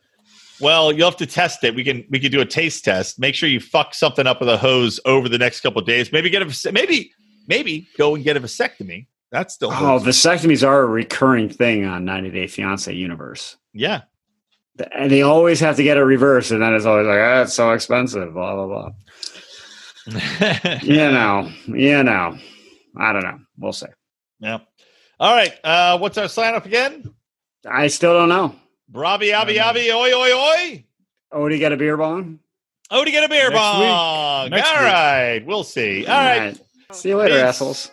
[0.59, 1.75] Well, you'll have to test it.
[1.75, 3.19] We can we can do a taste test.
[3.19, 6.11] Make sure you fuck something up with a hose over the next couple of days.
[6.11, 7.11] Maybe get a maybe
[7.47, 9.07] maybe go and get a vasectomy.
[9.31, 13.55] That's still oh, vasectomies are a recurring thing on 90 Day Fiance universe.
[13.73, 14.01] yeah.
[14.93, 17.53] And they always have to get it reversed, and then it's always like, ah, it's
[17.53, 18.89] so expensive, blah blah blah.
[20.81, 22.37] You know, you know.
[22.97, 23.37] I don't know.
[23.57, 23.85] We'll see.
[24.39, 24.59] yeah.
[25.19, 25.53] All right.
[25.63, 27.13] Uh, what's our sign up again?
[27.69, 28.55] I still don't know.
[28.91, 30.85] Bravi, avi, avi, oi, oi, oi.
[31.31, 32.39] Oh, do you get a beer bong?
[32.89, 33.61] Oh, to get a beer Next week.
[33.61, 34.49] bong.
[34.49, 34.81] Next All week.
[34.91, 35.43] right.
[35.45, 36.05] We'll see.
[36.07, 36.59] All right.
[36.91, 37.43] See you later, Peace.
[37.43, 37.91] assholes.